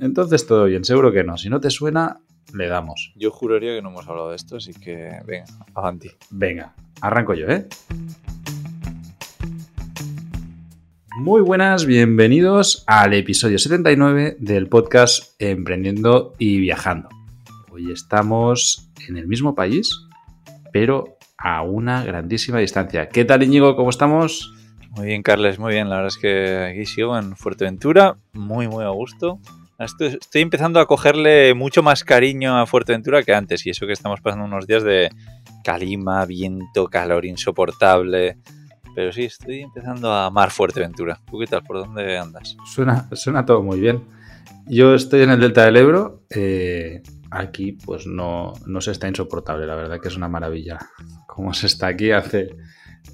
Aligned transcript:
Entonces 0.00 0.46
todo 0.46 0.66
bien, 0.66 0.84
seguro 0.84 1.10
que 1.10 1.24
no. 1.24 1.36
Si 1.36 1.48
no 1.48 1.60
te 1.60 1.70
suena, 1.70 2.20
le 2.54 2.68
damos. 2.68 3.12
Yo 3.16 3.32
juraría 3.32 3.74
que 3.74 3.82
no 3.82 3.90
hemos 3.90 4.06
hablado 4.06 4.30
de 4.30 4.36
esto, 4.36 4.56
así 4.56 4.72
que 4.72 5.10
venga, 5.26 5.46
avanti. 5.74 6.10
Venga, 6.30 6.72
arranco 7.00 7.34
yo, 7.34 7.48
¿eh? 7.48 7.66
Muy 11.20 11.40
buenas, 11.40 11.84
bienvenidos 11.84 12.84
al 12.86 13.12
episodio 13.12 13.58
79 13.58 14.36
del 14.38 14.68
podcast 14.68 15.34
Emprendiendo 15.40 16.34
y 16.38 16.60
Viajando. 16.60 17.08
Hoy 17.72 17.90
estamos 17.90 18.92
en 19.08 19.16
el 19.16 19.26
mismo 19.26 19.56
país, 19.56 19.90
pero 20.72 21.16
a 21.36 21.62
una 21.62 22.04
grandísima 22.04 22.60
distancia. 22.60 23.08
¿Qué 23.08 23.24
tal, 23.24 23.42
Íñigo? 23.42 23.74
¿Cómo 23.74 23.90
estamos? 23.90 24.54
Muy 24.90 25.06
bien, 25.06 25.24
Carles, 25.24 25.58
muy 25.58 25.72
bien. 25.72 25.88
La 25.88 25.96
verdad 25.96 26.12
es 26.14 26.18
que 26.18 26.70
aquí 26.70 26.86
sigo 26.86 27.18
en 27.18 27.34
Fuerteventura, 27.36 28.16
muy, 28.32 28.68
muy 28.68 28.84
a 28.84 28.90
gusto. 28.90 29.40
Estoy, 29.78 30.42
empezando 30.42 30.80
a 30.80 30.86
cogerle 30.86 31.54
mucho 31.54 31.84
más 31.84 32.02
cariño 32.02 32.58
a 32.58 32.66
Fuerteventura 32.66 33.22
que 33.22 33.32
antes, 33.32 33.64
y 33.64 33.70
eso 33.70 33.86
que 33.86 33.92
estamos 33.92 34.20
pasando 34.20 34.44
unos 34.44 34.66
días 34.66 34.82
de 34.82 35.08
calima, 35.62 36.26
viento, 36.26 36.88
calor 36.88 37.24
insoportable. 37.24 38.38
Pero 38.96 39.12
sí, 39.12 39.26
estoy 39.26 39.60
empezando 39.60 40.10
a 40.10 40.26
amar 40.26 40.50
Fuerteventura. 40.50 41.20
¿Tú 41.30 41.38
qué 41.38 41.46
tal? 41.46 41.62
¿Por 41.62 41.76
dónde 41.76 42.18
andas? 42.18 42.56
Suena, 42.66 43.08
suena 43.12 43.46
todo 43.46 43.62
muy 43.62 43.78
bien. 43.78 44.02
Yo 44.66 44.96
estoy 44.96 45.22
en 45.22 45.30
el 45.30 45.38
Delta 45.38 45.64
del 45.64 45.76
Ebro. 45.76 46.24
Eh, 46.28 47.00
aquí, 47.30 47.72
pues 47.72 48.04
no, 48.08 48.54
no 48.66 48.80
se 48.80 48.90
está 48.90 49.06
insoportable, 49.06 49.64
la 49.64 49.76
verdad 49.76 50.00
que 50.00 50.08
es 50.08 50.16
una 50.16 50.28
maravilla. 50.28 50.78
Como 51.28 51.54
se 51.54 51.68
está 51.68 51.86
aquí, 51.86 52.10
hace 52.10 52.48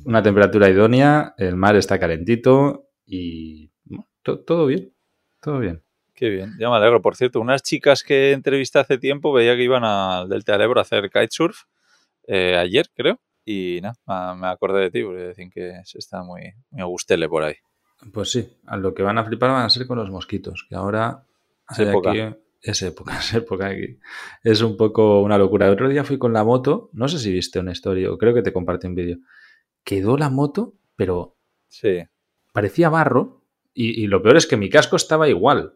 una 0.07 0.23
temperatura 0.23 0.71
idónea, 0.71 1.35
el 1.37 1.57
mar 1.57 1.77
está 1.77 1.99
calentito 1.99 2.89
y 3.05 3.71
todo 4.23 4.65
bien, 4.65 4.95
todo 5.43 5.59
bien. 5.59 5.85
Qué 6.15 6.29
bien, 6.29 6.55
ya 6.59 6.71
me 6.71 6.77
alegro. 6.77 7.03
Por 7.03 7.17
cierto, 7.17 7.41
unas 7.41 7.63
chicas 7.63 8.05
que 8.05 8.33
entrevisté 8.33 8.79
hace 8.79 8.99
tiempo 8.99 9.33
veía 9.33 9.57
que 9.57 9.65
iban 9.65 9.85
al 9.85 10.29
Delta 10.29 10.53
del 10.53 10.63
Ebro 10.63 10.79
a 10.79 10.83
hacer 10.83 11.11
kitesurf 11.11 11.63
eh, 12.27 12.57
ayer, 12.57 12.87
creo. 12.95 13.19
Y 13.45 13.81
nada, 13.83 14.35
me 14.35 14.47
acordé 14.47 14.83
de 14.83 14.91
ti 14.91 15.03
porque 15.03 15.23
decían 15.23 15.51
que 15.51 15.81
se 15.85 15.99
está 15.99 16.23
muy, 16.23 16.55
muy 16.71 16.81
agustele 16.81 17.29
por 17.29 17.43
ahí. 17.43 17.57
Pues 18.13 18.31
sí, 18.31 18.49
a 18.67 18.77
lo 18.77 18.95
que 18.95 19.03
van 19.03 19.19
a 19.19 19.25
flipar 19.25 19.51
van 19.51 19.65
a 19.65 19.71
ser 19.71 19.87
con 19.87 19.99
los 19.99 20.11
mosquitos, 20.11 20.67
que 20.69 20.77
ahora 20.77 21.25
es 21.71 21.79
época. 21.81 22.11
Aquí, 22.11 22.21
es 22.63 22.83
época, 22.83 23.19
es 23.19 23.35
época 23.35 23.67
aquí. 23.67 23.99
Es 24.43 24.63
un 24.63 24.77
poco 24.77 25.21
una 25.21 25.37
locura. 25.37 25.67
El 25.67 25.73
otro 25.73 25.89
día 25.89 26.05
fui 26.05 26.19
con 26.19 26.33
la 26.33 26.45
moto, 26.45 26.91
no 26.93 27.09
sé 27.09 27.19
si 27.19 27.33
viste 27.33 27.59
una 27.59 27.73
historia 27.73 28.11
o 28.11 28.19
creo 28.19 28.35
que 28.35 28.43
te 28.43 28.53
compartí 28.53 28.87
un 28.87 28.95
vídeo. 28.95 29.19
Quedó 29.83 30.17
la 30.17 30.31
moto, 30.31 30.75
pero 30.97 31.37
sí. 31.69 32.05
parecía 32.53 32.89
barro 32.89 33.43
y, 33.75 34.03
y, 34.03 34.07
lo 34.07 34.23
peor 34.23 34.37
es 34.37 34.47
que 34.47 34.57
mi 34.57 34.71
casco 34.71 34.97
estaba 34.97 35.29
igual. 35.29 35.75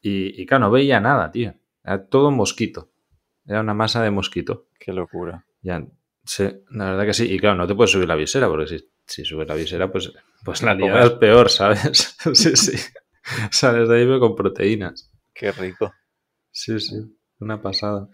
Y, 0.00 0.40
y 0.40 0.46
claro, 0.46 0.66
no 0.66 0.70
veía 0.70 1.00
nada, 1.00 1.30
tío. 1.30 1.54
Era 1.84 2.06
todo 2.06 2.30
mosquito. 2.30 2.90
Era 3.46 3.60
una 3.60 3.74
masa 3.74 4.02
de 4.02 4.10
mosquito. 4.10 4.66
Qué 4.78 4.92
locura. 4.92 5.44
Ya, 5.62 5.84
sí, 6.24 6.44
la 6.70 6.90
verdad 6.90 7.06
que 7.06 7.14
sí. 7.14 7.32
Y 7.32 7.38
claro, 7.38 7.56
no 7.56 7.66
te 7.66 7.74
puedes 7.74 7.90
subir 7.90 8.06
la 8.06 8.14
visera, 8.14 8.48
porque 8.48 8.66
si, 8.66 8.90
si 9.06 9.24
subes 9.24 9.48
la 9.48 9.54
visera, 9.54 9.90
pues, 9.90 10.12
pues 10.44 10.62
la 10.62 10.74
liada 10.74 11.04
es 11.04 11.10
peor, 11.12 11.50
¿sabes? 11.50 12.16
sí, 12.34 12.56
sí. 12.56 12.76
Sales 13.50 13.88
de 13.88 13.96
ahí 13.96 14.20
con 14.20 14.36
proteínas. 14.36 15.10
Qué 15.34 15.52
rico. 15.52 15.92
Sí, 16.50 16.78
sí. 16.80 16.96
Una 17.40 17.60
pasada. 17.60 18.08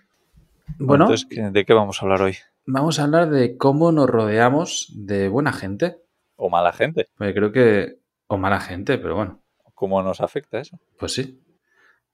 Bueno, 0.78 1.04
Entonces, 1.04 1.28
¿de 1.52 1.64
qué 1.64 1.72
vamos 1.72 1.98
a 1.98 2.04
hablar 2.04 2.22
hoy? 2.22 2.36
Vamos 2.66 2.98
a 2.98 3.04
hablar 3.04 3.30
de 3.30 3.56
cómo 3.56 3.92
nos 3.92 4.08
rodeamos 4.08 4.92
de 4.94 5.28
buena 5.28 5.52
gente. 5.52 5.98
O 6.36 6.48
mala 6.48 6.72
gente. 6.72 7.08
Pues 7.16 7.34
creo 7.34 7.52
que. 7.52 7.98
O 8.26 8.38
mala 8.38 8.60
gente, 8.60 8.98
pero 8.98 9.16
bueno. 9.16 9.42
¿Cómo 9.74 10.02
nos 10.02 10.20
afecta 10.20 10.60
eso? 10.60 10.78
Pues 10.98 11.12
sí. 11.12 11.40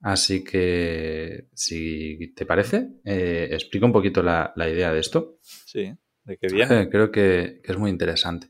Así 0.00 0.42
que, 0.44 1.48
si 1.54 2.32
te 2.34 2.46
parece, 2.46 2.88
eh, 3.04 3.48
explico 3.52 3.84
un 3.84 3.92
poquito 3.92 4.22
la, 4.22 4.52
la, 4.56 4.68
idea 4.68 4.92
de 4.92 5.00
esto. 5.00 5.38
Sí, 5.42 5.92
de 6.24 6.38
qué 6.38 6.46
viene. 6.48 6.88
Creo 6.90 7.10
que, 7.10 7.60
que, 7.62 7.72
es 7.72 7.78
muy 7.78 7.90
interesante. 7.90 8.48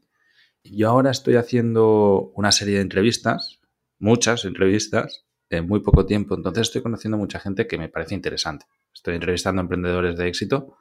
Yo 0.62 0.88
ahora 0.88 1.10
estoy 1.10 1.36
haciendo 1.36 2.32
una 2.36 2.52
serie 2.52 2.76
de 2.76 2.82
entrevistas, 2.82 3.60
muchas 3.98 4.44
entrevistas, 4.44 5.26
en 5.48 5.66
muy 5.66 5.80
poco 5.80 6.06
tiempo. 6.06 6.36
Entonces 6.36 6.68
estoy 6.68 6.82
conociendo 6.82 7.18
mucha 7.18 7.40
gente 7.40 7.66
que 7.66 7.78
me 7.78 7.88
parece 7.88 8.14
interesante. 8.14 8.66
Estoy 8.94 9.16
entrevistando 9.16 9.60
a 9.60 9.64
emprendedores 9.64 10.16
de 10.16 10.28
éxito 10.28 10.76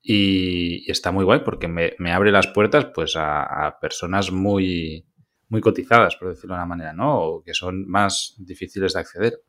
y, 0.00 0.84
y 0.86 0.90
está 0.90 1.12
muy 1.12 1.24
guay 1.24 1.40
porque 1.44 1.68
me, 1.68 1.94
me, 1.98 2.12
abre 2.12 2.32
las 2.32 2.46
puertas 2.46 2.86
pues 2.94 3.14
a, 3.16 3.66
a 3.66 3.78
personas 3.78 4.32
muy, 4.32 5.06
muy 5.48 5.60
cotizadas, 5.60 6.16
por 6.16 6.30
decirlo 6.30 6.54
de 6.54 6.60
una 6.60 6.66
manera, 6.66 6.92
¿no? 6.94 7.18
O 7.20 7.42
que 7.42 7.52
son 7.52 7.86
más 7.86 8.34
difíciles 8.38 8.94
de 8.94 9.00
acceder. 9.00 9.42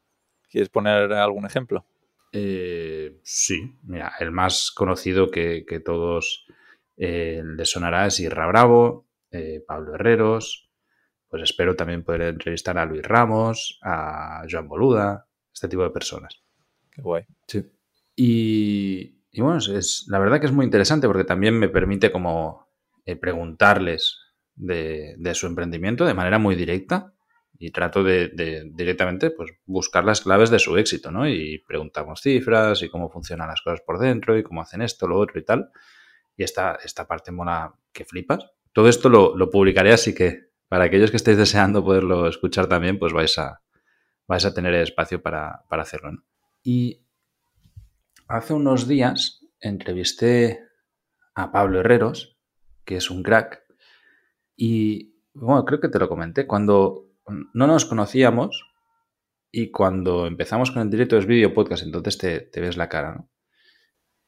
¿Quieres 0.50 0.70
poner 0.70 1.12
algún 1.14 1.46
ejemplo? 1.46 1.86
Eh, 2.32 3.20
sí, 3.24 3.78
mira, 3.84 4.14
el 4.20 4.32
más 4.32 4.72
conocido 4.72 5.30
que, 5.30 5.66
que 5.68 5.80
todos 5.80 6.46
eh, 6.98 7.42
les 7.44 7.70
sonará 7.70 8.08
es 8.08 8.20
Irra 8.20 8.48
Bravo, 8.48 9.08
eh, 9.32 9.64
Pablo 9.66 9.96
Herreros, 9.96 10.70
pues 11.30 11.44
espero 11.44 11.76
también 11.76 12.04
poder 12.04 12.22
entrevistar 12.24 12.78
a 12.78 12.86
Luis 12.86 13.04
Ramos, 13.04 13.80
a 13.84 14.44
Joan 14.50 14.68
Boluda, 14.68 15.28
este 15.54 15.68
tipo 15.68 15.84
de 15.84 15.92
personas. 15.92 16.42
Qué 16.92 17.02
guay. 17.02 17.24
Sí. 17.48 17.64
Y, 18.16 19.22
y 19.31 19.42
bueno, 19.42 19.60
es, 19.60 20.06
la 20.10 20.20
verdad 20.20 20.40
que 20.40 20.48
es 20.48 20.52
muy 20.52 20.66
interesante 20.66 21.08
porque 21.08 21.24
también 21.24 21.58
me 21.58 21.70
permite 21.70 22.12
como 22.12 22.68
eh, 23.06 23.16
preguntarles 23.16 24.18
de, 24.56 25.16
de, 25.18 25.36
su 25.36 25.48
emprendimiento 25.48 26.06
de 26.06 26.14
manera 26.14 26.38
muy 26.38 26.56
directa 26.56 27.14
y 27.62 27.72
trato 27.72 28.06
de, 28.06 28.31
directamente 28.74 29.31
pues, 29.31 29.52
buscar 29.66 30.06
las 30.06 30.22
claves 30.22 30.50
de 30.50 30.59
su 30.59 30.78
éxito, 30.78 31.12
¿no? 31.12 31.28
Y 31.28 31.62
preguntamos 31.68 32.22
cifras 32.22 32.81
y 32.81 32.90
cómo 32.90 33.09
funcionan 33.09 33.50
las 33.50 33.62
cosas 33.62 33.81
por 33.81 34.00
dentro 34.00 34.38
y 34.38 34.44
cómo 34.44 34.62
hacen 34.62 34.81
esto, 34.81 35.08
lo 35.08 35.20
otro 35.20 35.40
y 35.40 35.44
tal. 35.44 35.69
Y 36.38 36.44
esta, 36.44 36.80
esta 36.81 37.06
parte 37.06 37.34
mola 37.34 37.75
que 37.92 38.06
flipas. 38.06 38.50
Todo 38.72 38.88
esto 38.88 39.09
lo, 39.09 39.36
lo 39.36 39.50
publicaré, 39.50 39.92
así 39.92 40.16
que 40.16 40.52
para 40.69 40.86
aquellos 40.86 41.12
que 41.12 41.18
estéis 41.18 41.38
deseando 41.38 41.84
poderlo 41.84 42.30
escuchar 42.30 42.68
también, 42.68 42.98
pues 42.98 43.12
vais 43.12 43.38
a, 43.38 43.62
vais 44.25 44.46
a 44.46 44.53
tener 44.53 44.74
espacio 44.75 45.22
para, 45.22 45.66
para 45.68 45.81
hacerlo. 45.81 46.14
¿no? 46.14 46.24
Y 46.64 47.03
hace 48.30 48.53
unos 48.53 48.88
días 48.88 49.46
entrevisté 49.59 50.62
a 51.36 51.52
Pablo 51.52 51.81
Herreros, 51.81 52.38
que 52.86 52.96
es 52.96 53.09
un 53.09 53.22
crack, 53.22 53.64
y 54.56 55.16
bueno, 55.34 55.66
creo 55.66 55.81
que 55.81 55.90
te 55.90 56.00
lo 56.00 56.08
comenté, 56.08 56.48
cuando 56.48 57.09
no 57.30 57.68
nos 57.68 57.86
conocíamos 57.86 58.66
y 59.52 59.72
cuando 59.72 60.28
empezamos 60.28 60.72
con 60.72 60.82
el 60.82 60.90
directo 60.90 61.18
es 61.18 61.26
vídeo 61.26 61.54
podcast, 61.54 61.84
entonces 61.84 62.18
te, 62.18 62.42
te 62.42 62.62
ves 62.62 62.78
la 62.78 62.90
cara, 62.90 63.16
¿no? 63.16 63.30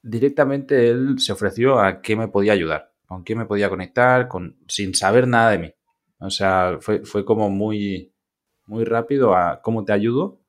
Directamente 0.03 0.89
él 0.89 1.19
se 1.19 1.31
ofreció 1.31 1.79
a 1.79 2.01
qué 2.01 2.15
me 2.15 2.27
podía 2.27 2.53
ayudar, 2.53 2.91
con 3.05 3.23
quién 3.23 3.37
me 3.37 3.45
podía 3.45 3.69
conectar, 3.69 4.27
con, 4.27 4.57
sin 4.67 4.95
saber 4.95 5.27
nada 5.27 5.51
de 5.51 5.59
mí. 5.59 5.73
O 6.19 6.29
sea, 6.31 6.77
fue, 6.79 7.05
fue 7.05 7.23
como 7.23 7.49
muy, 7.49 8.13
muy 8.65 8.83
rápido 8.83 9.35
a 9.35 9.61
cómo 9.61 9.85
te 9.85 9.93
ayudo 9.93 10.41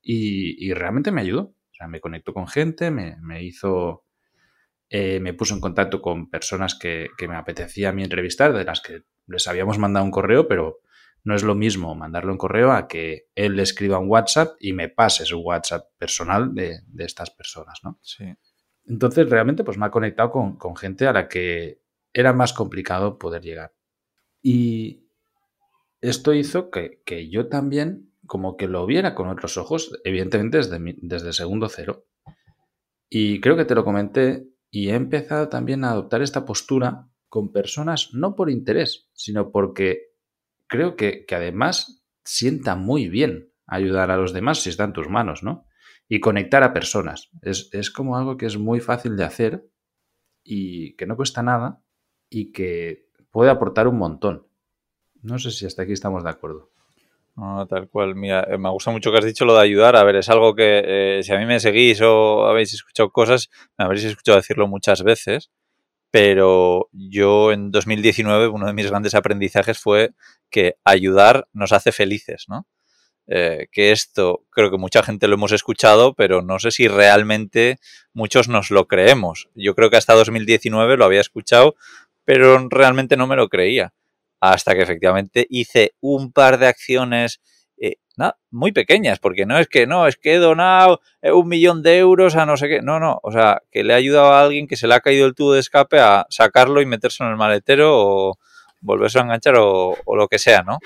y, 0.00 0.72
realmente 0.74 1.10
me 1.10 1.20
ayudó. 1.20 1.42
O 1.42 1.74
sea, 1.76 1.88
me 1.88 2.00
conectó 2.00 2.32
con 2.32 2.46
gente, 2.46 2.90
me, 2.90 3.16
me 3.20 3.42
hizo, 3.42 4.04
eh, 4.88 5.20
me 5.20 5.34
puso 5.34 5.54
en 5.54 5.60
contacto 5.60 6.00
con 6.00 6.30
personas 6.30 6.74
que, 6.78 7.08
que, 7.18 7.26
me 7.26 7.36
apetecía 7.36 7.90
a 7.90 7.92
mí 7.92 8.02
entrevistar, 8.04 8.52
de 8.52 8.64
las 8.64 8.80
que 8.80 9.02
les 9.26 9.46
habíamos 9.48 9.78
mandado 9.78 10.04
un 10.04 10.12
correo, 10.12 10.46
pero 10.46 10.80
no 11.24 11.34
es 11.34 11.42
lo 11.42 11.54
mismo 11.54 11.94
mandarlo 11.94 12.32
en 12.32 12.38
correo 12.38 12.72
a 12.72 12.86
que 12.86 13.28
él 13.34 13.56
le 13.56 13.62
escriba 13.62 13.98
un 13.98 14.08
WhatsApp 14.08 14.56
y 14.60 14.72
me 14.72 14.88
pase 14.88 15.24
su 15.24 15.40
WhatsApp 15.40 15.88
personal 15.98 16.54
de, 16.54 16.80
de 16.86 17.04
estas 17.04 17.30
personas, 17.30 17.80
¿no? 17.82 17.98
Sí. 18.02 18.24
Entonces, 18.86 19.28
realmente, 19.28 19.64
pues 19.64 19.78
me 19.78 19.86
ha 19.86 19.90
conectado 19.90 20.30
con, 20.30 20.56
con 20.56 20.76
gente 20.76 21.06
a 21.06 21.12
la 21.12 21.28
que 21.28 21.80
era 22.12 22.32
más 22.32 22.52
complicado 22.52 23.18
poder 23.18 23.42
llegar. 23.42 23.74
Y, 24.42 25.04
esto 26.04 26.34
hizo 26.34 26.70
que, 26.70 27.00
que, 27.06 27.30
yo 27.30 27.48
también 27.48 28.12
como 28.26 28.58
que 28.58 28.68
lo 28.68 28.84
viera 28.84 29.14
con 29.14 29.28
otros 29.28 29.56
ojos, 29.56 29.98
evidentemente 30.04 30.58
desde, 30.58 30.78
mi, 30.78 30.94
desde 31.00 31.32
segundo 31.32 31.70
cero. 31.70 32.04
Y 33.08 33.40
creo 33.40 33.56
que 33.56 33.64
te 33.64 33.74
lo 33.74 33.84
comenté 33.84 34.46
y 34.70 34.90
he 34.90 34.94
empezado 34.94 35.48
también 35.48 35.82
a 35.82 35.92
adoptar 35.92 36.20
esta 36.20 36.44
postura 36.44 37.08
con 37.30 37.52
personas 37.52 38.10
no 38.12 38.36
por 38.36 38.50
interés, 38.50 39.08
sino 39.14 39.50
porque 39.50 40.13
creo 40.66 40.96
que, 40.96 41.24
que 41.26 41.34
además 41.34 42.04
sienta 42.24 42.74
muy 42.76 43.08
bien 43.08 43.50
ayudar 43.66 44.10
a 44.10 44.16
los 44.16 44.32
demás 44.32 44.60
si 44.60 44.70
está 44.70 44.84
en 44.84 44.92
tus 44.92 45.08
manos, 45.08 45.42
¿no? 45.42 45.66
Y 46.08 46.20
conectar 46.20 46.62
a 46.62 46.72
personas. 46.72 47.30
Es, 47.42 47.70
es 47.72 47.90
como 47.90 48.16
algo 48.16 48.36
que 48.36 48.46
es 48.46 48.58
muy 48.58 48.80
fácil 48.80 49.16
de 49.16 49.24
hacer 49.24 49.66
y 50.42 50.94
que 50.96 51.06
no 51.06 51.16
cuesta 51.16 51.42
nada 51.42 51.82
y 52.28 52.52
que 52.52 53.08
puede 53.30 53.50
aportar 53.50 53.88
un 53.88 53.98
montón. 53.98 54.46
No 55.22 55.38
sé 55.38 55.50
si 55.50 55.66
hasta 55.66 55.82
aquí 55.82 55.92
estamos 55.92 56.22
de 56.22 56.30
acuerdo. 56.30 56.70
Tal 57.68 57.88
cual. 57.88 58.14
Mira, 58.14 58.46
me 58.58 58.70
gusta 58.70 58.90
mucho 58.90 59.10
que 59.10 59.18
has 59.18 59.24
dicho 59.24 59.44
lo 59.44 59.54
de 59.54 59.62
ayudar. 59.62 59.96
A 59.96 60.04
ver, 60.04 60.16
es 60.16 60.28
algo 60.28 60.54
que 60.54 61.18
eh, 61.18 61.22
si 61.22 61.32
a 61.32 61.38
mí 61.38 61.46
me 61.46 61.58
seguís 61.58 62.00
o 62.00 62.46
habéis 62.46 62.74
escuchado 62.74 63.10
cosas, 63.10 63.50
me 63.76 63.84
habréis 63.84 64.04
escuchado 64.04 64.36
decirlo 64.36 64.68
muchas 64.68 65.02
veces. 65.02 65.50
Pero 66.14 66.90
yo 66.92 67.50
en 67.50 67.72
2019 67.72 68.46
uno 68.46 68.68
de 68.68 68.72
mis 68.72 68.88
grandes 68.88 69.16
aprendizajes 69.16 69.80
fue 69.80 70.12
que 70.48 70.76
ayudar 70.84 71.48
nos 71.52 71.72
hace 71.72 71.90
felices, 71.90 72.44
¿no? 72.46 72.68
eh, 73.26 73.66
que 73.72 73.90
esto 73.92 74.44
creo 74.50 74.70
que 74.70 74.78
mucha 74.78 75.02
gente 75.02 75.28
lo 75.28 75.34
hemos 75.34 75.52
escuchado, 75.52 76.14
pero 76.14 76.42
no 76.42 76.58
sé 76.58 76.70
si 76.70 76.88
realmente 76.88 77.78
muchos 78.12 78.48
nos 78.48 78.70
lo 78.70 78.86
creemos. 78.86 79.48
Yo 79.54 79.74
creo 79.74 79.90
que 79.90 79.96
hasta 79.96 80.14
2019 80.14 80.96
lo 80.96 81.04
había 81.04 81.20
escuchado, 81.20 81.74
pero 82.24 82.68
realmente 82.68 83.16
no 83.16 83.26
me 83.26 83.36
lo 83.36 83.48
creía. 83.48 83.92
Hasta 84.40 84.74
que 84.74 84.82
efectivamente 84.82 85.46
hice 85.48 85.94
un 86.00 86.32
par 86.32 86.58
de 86.58 86.66
acciones 86.66 87.40
eh, 88.18 88.32
muy 88.50 88.72
pequeñas, 88.72 89.18
porque 89.18 89.46
no 89.46 89.58
es 89.58 89.66
que 89.68 89.86
no, 89.86 90.06
es 90.06 90.16
que 90.16 90.34
he 90.34 90.38
donado 90.38 91.00
eh, 91.22 91.32
un 91.32 91.48
millón 91.48 91.82
de 91.82 91.98
euros 91.98 92.36
a 92.36 92.46
no 92.46 92.56
sé 92.56 92.68
qué. 92.68 92.80
No, 92.82 93.00
no, 93.00 93.20
o 93.22 93.32
sea, 93.32 93.62
que 93.70 93.82
le 93.84 93.92
ha 93.92 93.96
ayudado 93.96 94.32
a 94.32 94.42
alguien 94.42 94.66
que 94.66 94.76
se 94.76 94.86
le 94.86 94.94
ha 94.94 95.00
caído 95.00 95.26
el 95.26 95.34
tubo 95.34 95.54
de 95.54 95.60
escape 95.60 95.98
a 96.00 96.26
sacarlo 96.30 96.80
y 96.80 96.86
meterse 96.86 97.24
en 97.24 97.30
el 97.30 97.36
maletero 97.36 97.90
o 97.92 98.38
volverse 98.80 99.18
a 99.18 99.22
enganchar 99.22 99.56
o, 99.58 99.96
lo 100.06 100.28
que 100.28 100.38
sea, 100.38 100.62
¿no? 100.62 100.78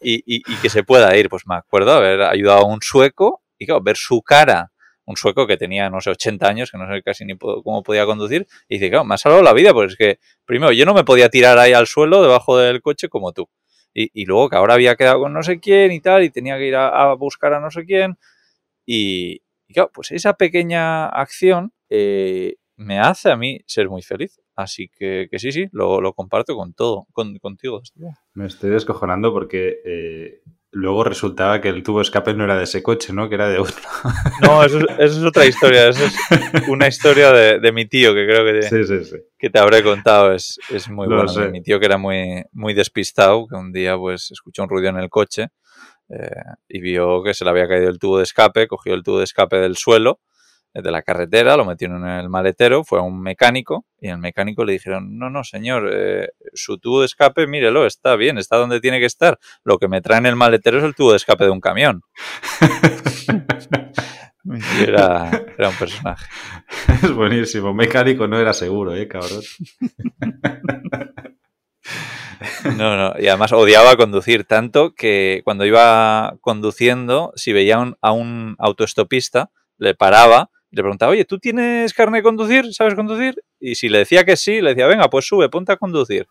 Y 0.00 0.42
que, 0.56 0.70
se 0.70 0.82
pueda 0.82 1.16
ir. 1.16 1.28
Pues 1.28 1.46
me 1.46 1.54
acuerdo 1.54 1.92
haber 1.92 2.22
ayudado 2.22 2.60
a 2.60 2.64
un 2.64 2.80
sueco 2.82 3.42
y 3.58 3.66
claro, 3.66 3.82
ver 3.82 3.96
su 3.96 4.22
cara, 4.22 4.72
un 5.04 5.16
sueco 5.16 5.46
que 5.46 5.56
tenía, 5.56 5.90
no 5.90 6.00
sé, 6.00 6.10
80 6.10 6.48
años, 6.48 6.70
que 6.70 6.78
no 6.78 6.90
sé 6.92 7.02
casi 7.02 7.24
ni 7.24 7.36
cómo 7.36 7.82
podía 7.82 8.06
conducir, 8.06 8.46
y 8.68 8.76
dice, 8.76 8.88
claro, 8.88 9.04
me 9.04 9.14
ha 9.14 9.18
salvado 9.18 9.42
la 9.42 9.52
vida, 9.52 9.72
pues 9.74 9.92
es 9.92 9.96
que, 9.98 10.18
primero, 10.46 10.72
yo 10.72 10.86
no 10.86 10.94
me 10.94 11.04
podía 11.04 11.28
tirar 11.28 11.58
ahí 11.58 11.74
al 11.74 11.86
suelo 11.86 12.22
debajo 12.22 12.56
del 12.56 12.80
coche 12.80 13.08
como 13.08 13.32
tú. 13.32 13.48
Y, 13.92 14.24
luego 14.24 14.48
que 14.48 14.56
ahora 14.56 14.74
había 14.74 14.96
quedado 14.96 15.20
con 15.20 15.32
no 15.32 15.42
sé 15.42 15.58
quién 15.60 15.92
y 15.92 16.00
tal, 16.00 16.22
y 16.22 16.30
tenía 16.30 16.56
que 16.58 16.68
ir 16.68 16.76
a, 16.76 17.12
buscar 17.14 17.54
a 17.54 17.60
no 17.60 17.70
sé 17.70 17.84
quién. 17.84 18.18
Y, 18.86 19.40
claro, 19.72 19.90
pues 19.92 20.12
esa 20.12 20.34
pequeña 20.34 21.06
acción 21.08 21.72
eh, 21.88 22.56
me 22.76 22.98
hace 22.98 23.30
a 23.30 23.36
mí 23.36 23.60
ser 23.66 23.88
muy 23.88 24.02
feliz. 24.02 24.40
Así 24.54 24.88
que, 24.88 25.28
sí, 25.38 25.52
sí, 25.52 25.68
lo, 25.72 26.00
lo 26.00 26.12
comparto 26.12 26.54
con 26.54 26.74
todo, 26.74 27.06
con, 27.12 27.38
contigo. 27.38 27.82
Me 28.34 28.46
estoy 28.46 28.70
descojonando 28.70 29.32
porque 29.32 29.80
eh, 29.84 30.42
luego 30.72 31.04
resultaba 31.04 31.60
que 31.60 31.68
el 31.68 31.82
tubo 31.82 31.98
de 31.98 32.02
escape 32.02 32.34
no 32.34 32.44
era 32.44 32.56
de 32.56 32.64
ese 32.64 32.82
coche, 32.82 33.12
¿no? 33.12 33.28
Que 33.28 33.34
era 33.34 33.48
de 33.48 33.58
otro. 33.58 33.76
No, 34.42 34.62
eso, 34.64 34.78
es 34.98 35.16
otra 35.18 35.46
historia. 35.46 35.88
Eso 35.88 36.04
es 36.04 36.14
una 36.68 36.88
historia 36.88 37.32
de, 37.32 37.72
mi 37.72 37.86
tío 37.86 38.14
que 38.14 38.26
creo 38.26 38.44
que 38.44 38.60
te, 38.60 39.22
Que 39.38 39.50
te 39.50 39.58
habré 39.58 39.82
contado. 39.82 40.32
Es, 40.32 40.58
es 40.70 40.88
muy 40.88 41.06
bueno. 41.06 41.32
Mi 41.50 41.62
tío 41.62 41.80
que 41.80 41.86
era 41.86 41.98
muy, 41.98 42.44
muy 42.52 42.74
despistado, 42.74 43.46
que 43.46 43.56
un 43.56 43.72
día 43.72 43.96
pues 43.96 44.30
escuchó 44.30 44.62
un 44.62 44.68
ruido 44.68 44.90
en 44.90 44.98
el 44.98 45.10
coche 45.10 45.48
eh, 46.08 46.42
y 46.68 46.80
vio 46.80 47.22
que 47.22 47.34
se 47.34 47.44
le 47.44 47.50
había 47.50 47.68
caído 47.68 47.90
el 47.90 47.98
tubo 47.98 48.18
de 48.18 48.24
escape, 48.24 48.68
cogió 48.68 48.94
el 48.94 49.02
tubo 49.02 49.18
de 49.18 49.24
escape 49.24 49.56
del 49.56 49.76
suelo 49.76 50.20
de 50.72 50.90
la 50.90 51.02
carretera, 51.02 51.56
lo 51.56 51.64
metieron 51.64 52.04
en 52.06 52.20
el 52.20 52.28
maletero, 52.28 52.84
fue 52.84 53.00
a 53.00 53.02
un 53.02 53.20
mecánico 53.20 53.84
y 54.00 54.08
el 54.08 54.18
mecánico 54.18 54.64
le 54.64 54.72
dijeron, 54.72 55.18
no, 55.18 55.28
no, 55.30 55.44
señor, 55.44 55.90
eh, 55.92 56.28
su 56.54 56.78
tubo 56.78 57.00
de 57.00 57.06
escape, 57.06 57.46
mírelo, 57.46 57.86
está 57.86 58.16
bien, 58.16 58.38
está 58.38 58.56
donde 58.56 58.80
tiene 58.80 59.00
que 59.00 59.06
estar. 59.06 59.38
Lo 59.64 59.78
que 59.78 59.88
me 59.88 60.00
trae 60.00 60.18
en 60.18 60.26
el 60.26 60.36
maletero 60.36 60.78
es 60.78 60.84
el 60.84 60.94
tubo 60.94 61.10
de 61.10 61.16
escape 61.16 61.44
de 61.44 61.50
un 61.50 61.60
camión. 61.60 62.02
era, 64.80 65.30
era, 65.58 65.68
un 65.68 65.74
personaje. 65.76 66.26
Es 67.02 67.12
buenísimo, 67.12 67.74
mecánico 67.74 68.26
no 68.26 68.38
era 68.38 68.52
seguro, 68.52 68.94
eh, 68.94 69.08
cabrón. 69.08 69.42
No, 72.76 72.96
no, 72.96 73.14
y 73.18 73.28
además 73.28 73.52
odiaba 73.52 73.96
conducir 73.96 74.44
tanto 74.44 74.94
que 74.94 75.42
cuando 75.44 75.64
iba 75.64 76.36
conduciendo, 76.40 77.32
si 77.36 77.52
veía 77.52 77.94
a 78.00 78.12
un 78.12 78.56
autoestopista, 78.58 79.50
le 79.78 79.94
paraba 79.94 80.50
le 80.70 80.82
preguntaba, 80.82 81.12
oye, 81.12 81.24
¿tú 81.24 81.38
tienes 81.38 81.92
carne 81.92 82.18
de 82.18 82.22
conducir? 82.22 82.72
¿Sabes 82.72 82.94
conducir? 82.94 83.42
Y 83.58 83.74
si 83.74 83.88
le 83.88 83.98
decía 83.98 84.24
que 84.24 84.36
sí, 84.36 84.60
le 84.60 84.70
decía, 84.70 84.86
venga, 84.86 85.10
pues 85.10 85.26
sube, 85.26 85.48
ponte 85.48 85.72
a 85.72 85.76
conducir. 85.76 86.28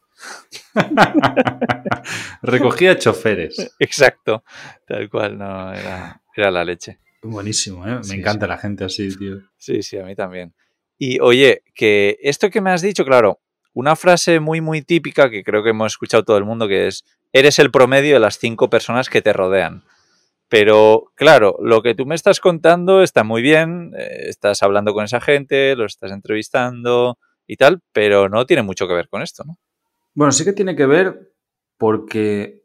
Recogía 2.42 2.98
choferes. 2.98 3.76
Exacto, 3.80 4.44
tal 4.88 5.10
cual, 5.10 5.38
no, 5.38 5.74
era, 5.74 6.22
la 6.36 6.64
leche. 6.64 7.00
Buenísimo, 7.22 7.86
¿eh? 7.86 8.00
Me 8.08 8.16
encanta 8.16 8.48
la 8.48 8.58
gente 8.58 8.86
así, 8.86 9.16
tío. 9.16 9.42
Sí, 9.58 9.84
sí, 9.84 9.98
a 9.98 10.06
mí 10.06 10.16
también. 10.16 10.54
Y 10.98 11.20
oye, 11.20 11.64
que 11.76 12.18
esto 12.22 12.50
que 12.50 12.62
me 12.62 12.72
has 12.72 12.82
dicho, 12.82 13.04
claro, 13.04 13.42
una 13.74 13.98
frase 13.98 14.40
muy, 14.40 14.62
muy 14.62 14.82
típica 14.82 15.30
que 15.30 15.44
creo 15.44 15.64
que 15.64 15.72
hemos 15.72 15.94
escuchado 15.94 16.24
todo 16.24 16.38
el 16.38 16.46
mundo, 16.46 16.68
que 16.68 16.88
es, 16.88 17.04
eres 17.34 17.60
el 17.60 17.72
promedio 17.72 18.14
de 18.14 18.20
las 18.22 18.40
cinco 18.40 18.70
personas 18.70 19.10
que 19.10 19.22
te 19.22 19.34
rodean. 19.34 19.84
Pero 20.50 21.12
claro, 21.14 21.58
lo 21.62 21.84
que 21.84 21.94
tú 21.94 22.08
me 22.08 22.16
estás 22.16 22.40
contando 22.40 23.04
está 23.04 23.24
muy 23.24 23.44
bien, 23.44 23.94
eh, 23.96 24.26
estás 24.30 24.64
hablando 24.64 24.94
con 24.94 25.06
esa 25.06 25.22
gente, 25.22 25.76
lo 25.76 25.86
estás 25.86 26.12
entrevistando 26.12 27.20
y 27.46 27.56
tal, 27.56 27.82
pero 27.94 28.30
no 28.30 28.46
tiene 28.48 28.64
mucho 28.64 28.88
que 28.88 28.96
ver 28.96 29.10
con 29.10 29.22
esto, 29.22 29.44
¿no? 29.46 29.58
Bueno, 30.16 30.32
sí 30.32 30.44
que 30.44 30.54
tiene 30.54 30.76
que 30.76 30.88
ver 30.88 31.34
porque 31.78 32.64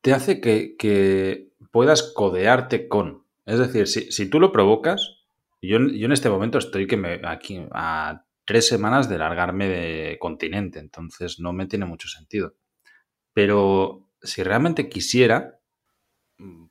te 0.00 0.14
hace 0.14 0.40
que, 0.40 1.50
puedas 1.70 2.02
codearte 2.02 2.88
con. 2.88 3.24
Es 3.44 3.58
decir, 3.58 3.86
si, 3.86 4.28
tú 4.30 4.40
lo 4.40 4.50
provocas, 4.50 5.18
yo, 5.62 5.78
yo, 5.78 6.06
en 6.06 6.12
este 6.12 6.30
momento 6.30 6.58
estoy 6.58 6.86
que 6.86 6.96
me 6.96 7.20
aquí 7.24 7.64
a 7.72 8.24
tres 8.44 8.66
semanas 8.66 9.08
de 9.08 9.18
largarme 9.18 9.68
de 9.68 10.18
continente, 10.18 10.80
entonces 10.80 11.38
no 11.38 11.52
me 11.52 11.66
tiene 11.66 11.84
mucho 11.84 12.08
sentido. 12.08 12.54
Pero 13.32 14.08
si 14.22 14.42
realmente 14.42 14.88
quisiera, 14.88 15.59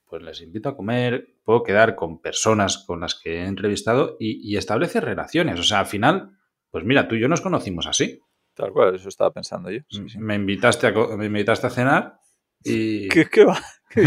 pues 0.08 0.24
les 0.24 0.42
invito 0.42 0.70
a 0.70 0.76
comer, 0.76 1.36
puedo 1.44 1.64
quedar 1.64 1.96
con 1.96 2.22
personas 2.22 2.78
con 2.86 3.02
las 3.02 3.16
que 3.16 3.38
he 3.38 3.46
entrevistado 3.46 4.18
y, 4.20 4.58
establece 4.58 5.00
relaciones. 5.02 5.60
O 5.60 5.64
sea, 5.64 5.80
al 5.80 5.86
final, 5.86 6.32
pues 6.72 6.84
mira, 6.84 7.08
tú 7.08 7.16
y 7.16 7.22
yo 7.22 7.28
nos 7.28 7.42
conocimos 7.42 7.88
así. 7.88 8.20
Tal 8.56 8.72
cual, 8.72 8.96
eso 8.96 9.08
estaba 9.08 9.32
pensando 9.32 9.70
yo. 9.72 9.82
Me, 10.18 10.36
invitaste 10.36 10.88
a, 10.88 10.92
me 10.92 11.28
invitaste 11.28 11.68
a 11.68 11.70
cenar 11.70 12.20
y... 12.64 13.08
¿Qué, 13.10 13.46
va? 13.46 13.60
¿Qué, 13.90 14.04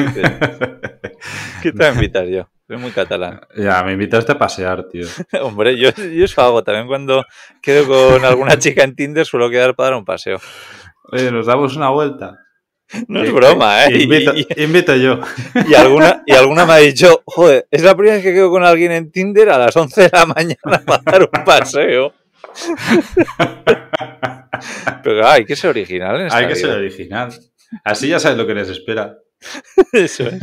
te 1.63 1.73
voy 1.73 1.87
a 1.87 1.93
invitar 1.95 2.27
yo? 2.27 2.49
Soy 2.67 2.77
muy 2.77 2.91
catalán. 2.91 3.41
Ya, 3.57 3.83
me 3.83 3.93
invitaste 3.93 4.33
a 4.33 4.39
pasear, 4.39 4.89
tío. 4.89 5.07
Hombre, 5.43 5.79
yo, 5.79 5.91
yo 5.91 6.25
eso 6.25 6.43
hago. 6.43 6.63
También 6.63 6.87
cuando 6.87 7.25
quedo 7.61 7.87
con 7.87 8.25
alguna 8.25 8.59
chica 8.59 8.83
en 8.83 8.95
Tinder 8.95 9.25
suelo 9.25 9.51
quedar 9.51 9.75
para 9.75 9.91
dar 9.91 9.99
un 9.99 10.05
paseo. 10.05 10.39
Oye, 11.11 11.31
nos 11.31 11.47
damos 11.47 11.77
una 11.77 11.91
vuelta. 11.91 12.39
No 13.09 13.23
es 13.23 13.33
broma, 13.33 13.87
¿eh? 13.87 14.07
Invito, 14.57 14.95
yo. 14.97 15.21
Y 15.69 15.75
alguna, 15.75 16.23
y 16.27 16.33
alguna 16.33 16.67
me 16.67 16.73
ha 16.75 16.79
dicho, 16.79 17.23
joder, 17.25 17.67
es 17.71 17.83
la 17.83 17.97
primera 17.97 18.17
vez 18.17 18.25
que 18.25 18.35
quedo 18.35 18.51
con 18.51 18.65
alguien 18.65 18.93
en 18.93 19.11
Tinder 19.11 19.51
a 19.51 19.59
las 19.59 19.77
11 19.77 20.03
de 20.03 20.11
la 20.13 20.27
mañana 20.27 20.83
para 20.85 21.03
dar 21.05 21.23
un 21.23 21.45
paseo. 21.45 22.13
Pero 25.03 25.27
hay 25.27 25.45
que 25.45 25.57
ser 25.57 25.71
original 25.71 26.21
en 26.21 26.27
esta 26.27 26.39
Hay 26.39 26.49
que 26.49 26.57
ser 26.57 26.71
original. 26.71 27.33
Así 27.85 28.09
ya 28.09 28.19
sabes 28.19 28.39
lo 28.39 28.47
que 28.47 28.55
les 28.55 28.69
espera. 28.69 29.19
Eso 29.93 30.25
es. 30.25 30.41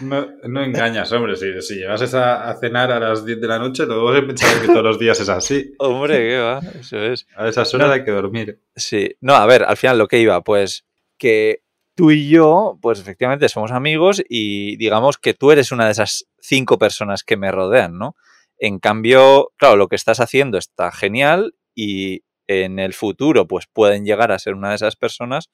No, 0.00 0.26
no 0.44 0.62
engañas, 0.62 1.10
hombre. 1.12 1.36
Si, 1.36 1.60
si 1.62 1.76
llegas 1.76 2.14
a, 2.14 2.48
a, 2.48 2.58
cenar 2.58 2.90
a 2.90 2.98
las 2.98 3.24
10 3.24 3.40
de 3.40 3.46
la 3.46 3.58
noche, 3.58 3.86
luego 3.86 4.14
se 4.14 4.22
pensar 4.22 4.60
que 4.60 4.66
todos 4.66 4.82
los 4.82 4.98
días 4.98 5.18
es 5.20 5.28
así. 5.28 5.74
Hombre, 5.78 6.18
qué 6.18 6.38
va, 6.38 6.60
eso 6.78 6.98
es. 6.98 7.26
A 7.36 7.48
esas 7.48 7.72
horas 7.74 7.90
hay 7.90 8.04
que 8.04 8.10
dormir. 8.10 8.60
Sí. 8.74 9.16
No, 9.20 9.34
a 9.34 9.46
ver, 9.46 9.64
al 9.64 9.76
final 9.76 9.98
lo 9.98 10.08
que 10.08 10.18
iba, 10.18 10.42
pues 10.42 10.84
que 11.18 11.62
tú 11.94 12.10
y 12.10 12.28
yo, 12.28 12.78
pues 12.82 13.00
efectivamente 13.00 13.48
somos 13.48 13.72
amigos 13.72 14.22
y 14.28 14.76
digamos 14.76 15.18
que 15.18 15.34
tú 15.34 15.50
eres 15.50 15.72
una 15.72 15.86
de 15.86 15.92
esas 15.92 16.26
cinco 16.40 16.78
personas 16.78 17.22
que 17.22 17.36
me 17.36 17.52
rodean, 17.52 17.98
¿no? 17.98 18.16
En 18.58 18.78
cambio, 18.78 19.52
claro, 19.56 19.76
lo 19.76 19.88
que 19.88 19.96
estás 19.96 20.20
haciendo 20.20 20.58
está 20.58 20.90
genial 20.92 21.54
y 21.74 22.22
en 22.46 22.78
el 22.78 22.94
futuro 22.94 23.46
pues 23.46 23.66
pueden 23.72 24.04
llegar 24.04 24.32
a 24.32 24.38
ser 24.38 24.54
una 24.54 24.70
de 24.70 24.76
esas 24.76 24.96
personas, 24.96 25.50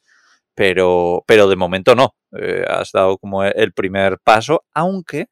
pero, 0.55 1.25
pero 1.27 1.49
de 1.49 1.57
momento 1.57 1.95
no. 1.95 2.15
Eh, 2.39 2.65
has 2.69 2.93
dado 2.93 3.19
como 3.19 3.45
el 3.45 3.73
primer 3.73 4.19
paso, 4.19 4.65
aunque 4.75 5.27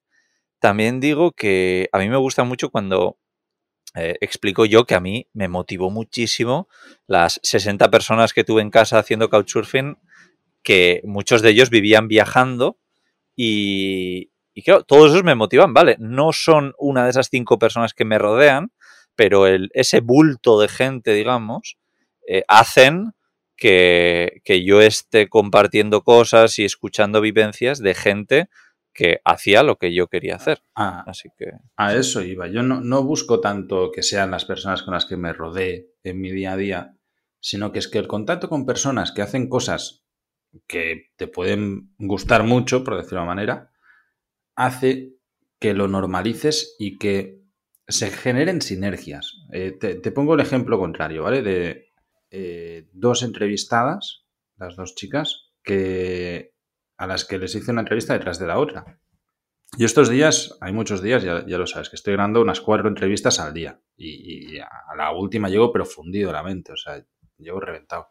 también 0.60 1.00
digo 1.00 1.32
que 1.32 1.88
a 1.92 1.98
mí 1.98 2.08
me 2.08 2.16
gusta 2.16 2.44
mucho 2.44 2.70
cuando 2.70 3.18
eh, 3.94 4.16
explico 4.20 4.66
yo 4.66 4.84
que 4.84 4.94
a 4.94 5.00
mí 5.00 5.28
me 5.32 5.48
motivó 5.48 5.90
muchísimo 5.90 6.68
las 7.06 7.40
60 7.42 7.90
personas 7.90 8.32
que 8.32 8.44
tuve 8.44 8.62
en 8.62 8.70
casa 8.70 8.98
haciendo 8.98 9.30
couchsurfing 9.30 9.96
que 10.62 11.00
muchos 11.04 11.42
de 11.42 11.50
ellos 11.50 11.70
vivían 11.70 12.08
viajando 12.08 12.78
y, 13.34 14.30
y 14.58 14.62
claro, 14.62 14.82
todos 14.82 15.12
esos 15.12 15.22
me 15.22 15.36
motivan, 15.36 15.72
vale, 15.72 15.96
no 16.00 16.32
son 16.32 16.74
una 16.78 17.04
de 17.04 17.10
esas 17.10 17.28
cinco 17.30 17.58
personas 17.58 17.94
que 17.94 18.04
me 18.04 18.18
rodean, 18.18 18.72
pero 19.14 19.46
el, 19.46 19.70
ese 19.72 20.00
bulto 20.00 20.60
de 20.60 20.68
gente, 20.68 21.12
digamos, 21.12 21.78
eh, 22.26 22.42
hacen 22.48 23.12
que, 23.56 24.42
yo 24.64 24.80
esté 24.80 25.28
compartiendo 25.28 26.02
cosas 26.02 26.58
y 26.58 26.64
escuchando 26.64 27.20
vivencias 27.20 27.78
de 27.80 27.94
gente 27.94 28.48
que 28.92 29.20
hacía 29.24 29.62
lo 29.62 29.76
que 29.76 29.94
yo 29.94 30.08
quería 30.08 30.36
hacer. 30.36 30.62
Ah, 30.74 31.04
Así 31.06 31.28
que... 31.38 31.52
A 31.76 31.94
eso 31.94 32.22
iba. 32.22 32.48
Yo 32.48 32.62
no, 32.62 32.80
no, 32.80 33.04
busco 33.04 33.40
tanto 33.40 33.92
que 33.92 34.02
sean 34.02 34.30
las 34.32 34.44
personas 34.44 34.82
con 34.82 34.94
las 34.94 35.06
que 35.06 35.16
me 35.16 35.32
rodee 35.32 35.92
en 36.02 36.20
mi 36.20 36.30
día 36.30 36.52
a 36.52 36.56
día, 36.56 36.96
sino 37.40 37.70
que 37.70 37.78
es 37.78 37.88
que 37.88 37.98
el 37.98 38.08
contacto 38.08 38.48
con 38.48 38.66
personas 38.66 39.12
que 39.12 39.22
hacen 39.22 39.48
cosas 39.48 40.02
que 40.66 41.10
te 41.16 41.28
pueden 41.28 41.94
gustar 41.98 42.44
mucho, 42.44 42.84
por 42.84 42.96
decirlo 42.96 43.20
de 43.20 43.24
una 43.24 43.34
manera, 43.34 43.72
hace 44.54 45.14
que 45.58 45.74
lo 45.74 45.88
normalices 45.88 46.76
y 46.78 46.98
que 46.98 47.42
se 47.86 48.10
generen 48.10 48.60
sinergias. 48.60 49.36
Eh, 49.52 49.72
te, 49.72 50.12
pongo 50.12 50.34
el 50.34 50.40
ejemplo 50.40 50.78
contrario, 50.78 51.22
¿vale? 51.22 51.42
De 51.42 51.92
eh, 52.30 52.88
dos 52.92 53.22
entrevistadas, 53.22 54.26
las 54.56 54.76
dos 54.76 54.94
chicas, 54.94 55.52
que 55.62 56.54
a 56.96 57.06
las 57.06 57.24
que 57.24 57.38
les 57.38 57.54
hice 57.54 57.70
una 57.70 57.80
entrevista 57.80 58.12
detrás 58.12 58.38
de 58.38 58.46
la 58.46 58.58
otra. 58.58 58.98
Y 59.76 59.84
estos 59.84 60.08
días, 60.08 60.56
hay 60.60 60.72
muchos 60.72 61.02
días, 61.02 61.22
ya, 61.22 61.42
lo 61.46 61.66
sabes, 61.66 61.90
que 61.90 61.96
estoy 61.96 62.14
grabando 62.14 62.40
unas 62.40 62.60
cuatro 62.60 62.88
entrevistas 62.88 63.38
al 63.38 63.52
día. 63.52 63.80
Y, 63.96 64.58
a 64.58 64.96
la 64.96 65.12
última 65.12 65.48
llego 65.48 65.72
profundido 65.72 66.32
la 66.32 66.42
mente, 66.42 66.72
o 66.72 66.76
sea, 66.76 67.04
llego 67.36 67.60
reventado. 67.60 68.08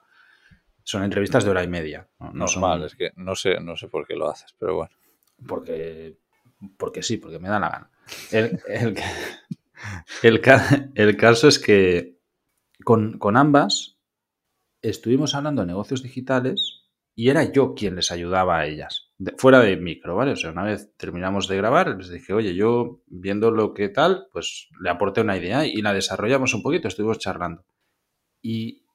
Son 0.87 1.03
entrevistas 1.03 1.43
de 1.43 1.49
hora 1.49 1.65
y 1.65 1.67
media. 1.67 2.07
No, 2.17 2.31
Normal, 2.31 2.85
es 2.85 2.95
que 2.95 3.11
no 3.17 3.35
sé, 3.35 3.59
no 3.59 3.75
sé 3.75 3.89
por 3.89 4.07
qué 4.07 4.15
lo 4.15 4.29
haces, 4.29 4.55
pero 4.57 4.75
bueno. 4.75 4.95
Porque, 5.45 6.17
porque 6.77 7.03
sí, 7.03 7.17
porque 7.17 7.39
me 7.39 7.49
da 7.49 7.59
la 7.59 7.69
gana. 7.69 7.91
El, 8.31 8.61
el, 10.23 11.17
caso 11.17 11.49
es 11.49 11.59
que 11.59 12.21
con, 12.85 13.19
con 13.19 13.35
ambas 13.35 13.97
estuvimos 14.81 15.35
hablando 15.35 15.61
de 15.61 15.67
negocios 15.67 16.03
digitales 16.03 16.85
y 17.15 17.31
era 17.31 17.43
yo 17.51 17.75
quien 17.75 17.97
les 17.97 18.09
ayudaba 18.13 18.57
a 18.57 18.65
ellas 18.65 19.07
fuera 19.35 19.59
de 19.59 19.75
micro, 19.75 20.15
¿vale? 20.15 20.31
O 20.31 20.35
sea, 20.37 20.51
una 20.51 20.63
vez 20.63 20.95
terminamos 20.95 21.49
de 21.49 21.57
grabar, 21.57 21.97
les 21.97 22.09
dije, 22.09 22.31
oye, 22.31 22.55
yo 22.55 23.01
viendo 23.07 23.51
lo 23.51 23.73
que 23.73 23.89
tal, 23.89 24.27
pues 24.31 24.69
le 24.79 24.89
aporté 24.89 25.19
una 25.19 25.35
idea 25.35 25.65
y 25.65 25.81
la 25.81 25.93
desarrollamos 25.93 26.53
un 26.53 26.61
poquito, 26.61 26.87
estuvimos 26.87 27.19
charlando. 27.19 27.65
Y 28.41 28.85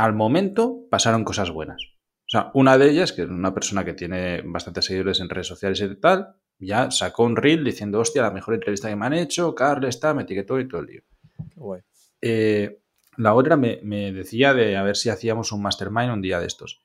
al 0.00 0.14
momento 0.14 0.86
pasaron 0.90 1.24
cosas 1.24 1.50
buenas. 1.50 1.82
O 2.20 2.30
sea, 2.30 2.50
una 2.54 2.78
de 2.78 2.90
ellas, 2.90 3.12
que 3.12 3.22
es 3.22 3.28
una 3.28 3.52
persona 3.52 3.84
que 3.84 3.92
tiene 3.92 4.40
bastantes 4.42 4.86
seguidores 4.86 5.20
en 5.20 5.28
redes 5.28 5.46
sociales 5.48 5.80
y 5.80 5.94
tal, 5.96 6.36
ya 6.58 6.90
sacó 6.90 7.24
un 7.24 7.36
reel 7.36 7.64
diciendo, 7.64 8.00
hostia, 8.00 8.22
la 8.22 8.30
mejor 8.30 8.54
entrevista 8.54 8.88
que 8.88 8.96
me 8.96 9.04
han 9.04 9.12
hecho, 9.12 9.54
Carl 9.54 9.84
está, 9.84 10.14
me 10.14 10.22
etiquetó 10.22 10.58
y 10.58 10.66
todo 10.66 10.80
el 10.80 10.86
lío. 10.86 11.02
Qué 11.52 11.60
guay. 11.60 11.82
Eh, 12.22 12.80
la 13.18 13.34
otra 13.34 13.56
me, 13.56 13.80
me 13.82 14.10
decía 14.12 14.54
de 14.54 14.76
a 14.78 14.82
ver 14.82 14.96
si 14.96 15.10
hacíamos 15.10 15.52
un 15.52 15.60
mastermind 15.60 16.12
un 16.12 16.22
día 16.22 16.40
de 16.40 16.46
estos. 16.46 16.80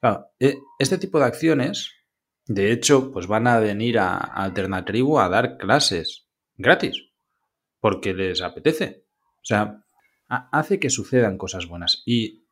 Claro, 0.00 0.26
e, 0.40 0.58
este 0.80 0.98
tipo 0.98 1.20
de 1.20 1.26
acciones, 1.26 1.92
de 2.46 2.72
hecho, 2.72 3.12
pues 3.12 3.28
van 3.28 3.46
a 3.46 3.60
venir 3.60 4.00
a, 4.00 4.16
Alternatribu 4.16 5.20
a 5.20 5.28
dar 5.28 5.58
clases 5.58 6.26
gratis, 6.56 7.10
porque 7.78 8.14
les 8.14 8.42
apetece. 8.42 9.04
O 9.36 9.44
sea, 9.44 9.84
hace 10.28 10.80
que 10.80 10.90
sucedan 10.90 11.38
cosas 11.38 11.66
buenas. 11.66 12.02
Y, 12.04 12.47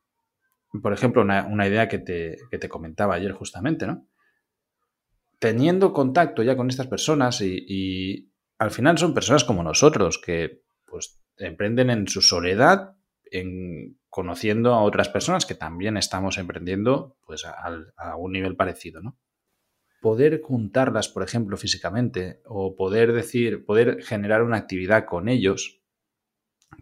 por 0.82 0.92
ejemplo, 0.92 1.22
una, 1.22 1.66
idea 1.66 1.88
que 1.88 1.98
te, 1.98 2.36
que 2.50 2.58
te, 2.58 2.68
comentaba 2.68 3.14
ayer 3.14 3.32
justamente, 3.32 3.86
¿no? 3.86 4.06
Teniendo 5.38 5.92
contacto 5.92 6.42
ya 6.42 6.56
con 6.56 6.68
estas 6.68 6.86
personas 6.86 7.40
y, 7.40 8.32
al 8.58 8.70
final 8.70 8.96
son 8.96 9.12
personas 9.12 9.44
como 9.44 9.62
nosotros 9.62 10.18
que 10.18 10.62
pues 10.86 11.20
emprenden 11.36 11.90
en 11.90 12.08
su 12.08 12.22
soledad, 12.22 12.96
en 13.30 13.98
conociendo 14.08 14.72
a 14.72 14.82
otras 14.82 15.10
personas 15.10 15.44
que 15.44 15.54
también 15.54 15.98
estamos 15.98 16.38
emprendiendo 16.38 17.18
pues 17.26 17.44
a, 17.44 18.16
un 18.16 18.32
nivel 18.32 18.56
parecido, 18.56 19.02
¿no? 19.02 19.18
Poder 20.00 20.40
juntarlas, 20.42 21.08
por 21.08 21.22
ejemplo, 21.22 21.58
físicamente, 21.58 22.40
o 22.46 22.76
poder 22.76 23.12
decir, 23.12 23.66
poder 23.66 24.02
generar 24.02 24.42
una 24.42 24.56
actividad 24.56 25.04
con 25.04 25.28
ellos, 25.28 25.82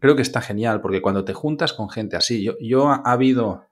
creo 0.01 0.15
que 0.15 0.23
está 0.23 0.41
genial, 0.41 0.81
porque 0.81 1.03
cuando 1.03 1.25
te 1.25 1.35
juntas 1.35 1.73
con 1.73 1.91
gente 1.91 2.17
así, 2.17 2.45
yo, 2.45 2.55
yo 2.61 2.89
ha, 2.89 3.03
habido, 3.05 3.67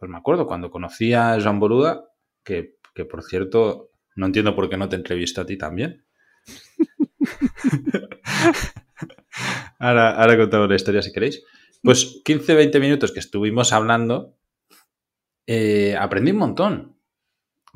pues 0.00 0.10
me 0.10 0.18
acuerdo 0.18 0.46
cuando 0.46 0.70
conocí 0.70 1.14
a 1.14 1.38
Jean 1.38 1.60
Boluda, 1.60 2.10
que, 2.42 2.78
que 2.94 3.04
por 3.04 3.22
cierto, 3.22 3.92
no 4.16 4.26
entiendo 4.26 4.56
por 4.56 4.68
qué 4.68 4.76
no 4.76 4.88
te 4.88 4.96
entrevisto 4.96 5.42
a 5.42 5.46
ti 5.46 5.56
también. 5.56 6.04
ahora, 9.78 10.16
ahora 10.16 10.36
contamos 10.36 10.68
la 10.68 10.74
historia 10.74 11.02
si 11.02 11.12
queréis. 11.12 11.44
Pues 11.82 12.20
15, 12.24 12.54
20 12.54 12.80
minutos 12.80 13.12
que 13.12 13.20
estuvimos 13.20 13.72
hablando, 13.72 14.36
eh, 15.46 15.96
aprendí 15.98 16.30
un 16.30 16.38
montón. 16.38 16.96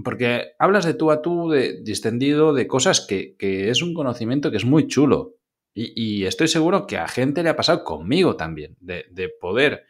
Porque 0.03 0.53
hablas 0.59 0.85
de 0.85 0.95
tú 0.95 1.11
a 1.11 1.23
tú, 1.23 1.51
de 1.51 1.81
distendido, 1.83 2.53
de 2.53 2.67
cosas 2.67 3.07
que, 3.07 3.37
es 3.39 3.83
un 3.83 3.95
conocimiento 3.95 4.51
que 4.51 4.57
es 4.57 4.65
muy 4.65 4.87
chulo. 4.87 5.37
Y, 5.77 6.25
estoy 6.25 6.47
seguro 6.49 6.87
que 6.87 6.99
a 6.99 7.09
gente 7.09 7.43
le 7.43 7.49
ha 7.49 7.57
pasado 7.57 7.83
conmigo 7.83 8.37
también, 8.37 8.77
de, 8.81 9.29
poder 9.41 9.85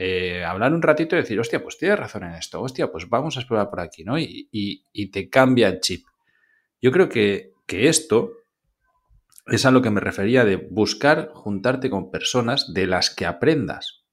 eh, 0.00 0.44
hablar 0.44 0.72
un 0.72 0.80
ratito 0.80 1.16
y 1.16 1.18
decir, 1.18 1.40
hostia, 1.40 1.60
pues 1.60 1.76
tienes 1.76 1.98
razón 1.98 2.22
en 2.22 2.34
esto, 2.34 2.62
hostia, 2.62 2.92
pues 2.92 3.08
vamos 3.08 3.36
a 3.36 3.40
explorar 3.40 3.68
por 3.68 3.80
aquí, 3.80 4.04
¿no? 4.04 4.16
Y, 4.16 5.10
te 5.12 5.28
cambia 5.28 5.66
el 5.66 5.80
chip. 5.80 6.06
Yo 6.80 6.92
creo 6.92 7.08
que, 7.08 7.50
que 7.66 7.88
esto 7.88 8.30
es 9.48 9.66
a 9.66 9.72
lo 9.72 9.82
que 9.82 9.90
me 9.90 10.00
refería 10.00 10.44
de 10.44 10.54
buscar 10.54 11.32
juntarte 11.34 11.90
con 11.90 12.12
personas 12.12 12.72
de 12.72 12.86
las 12.86 13.10
que 13.10 13.26
aprendas, 13.26 14.04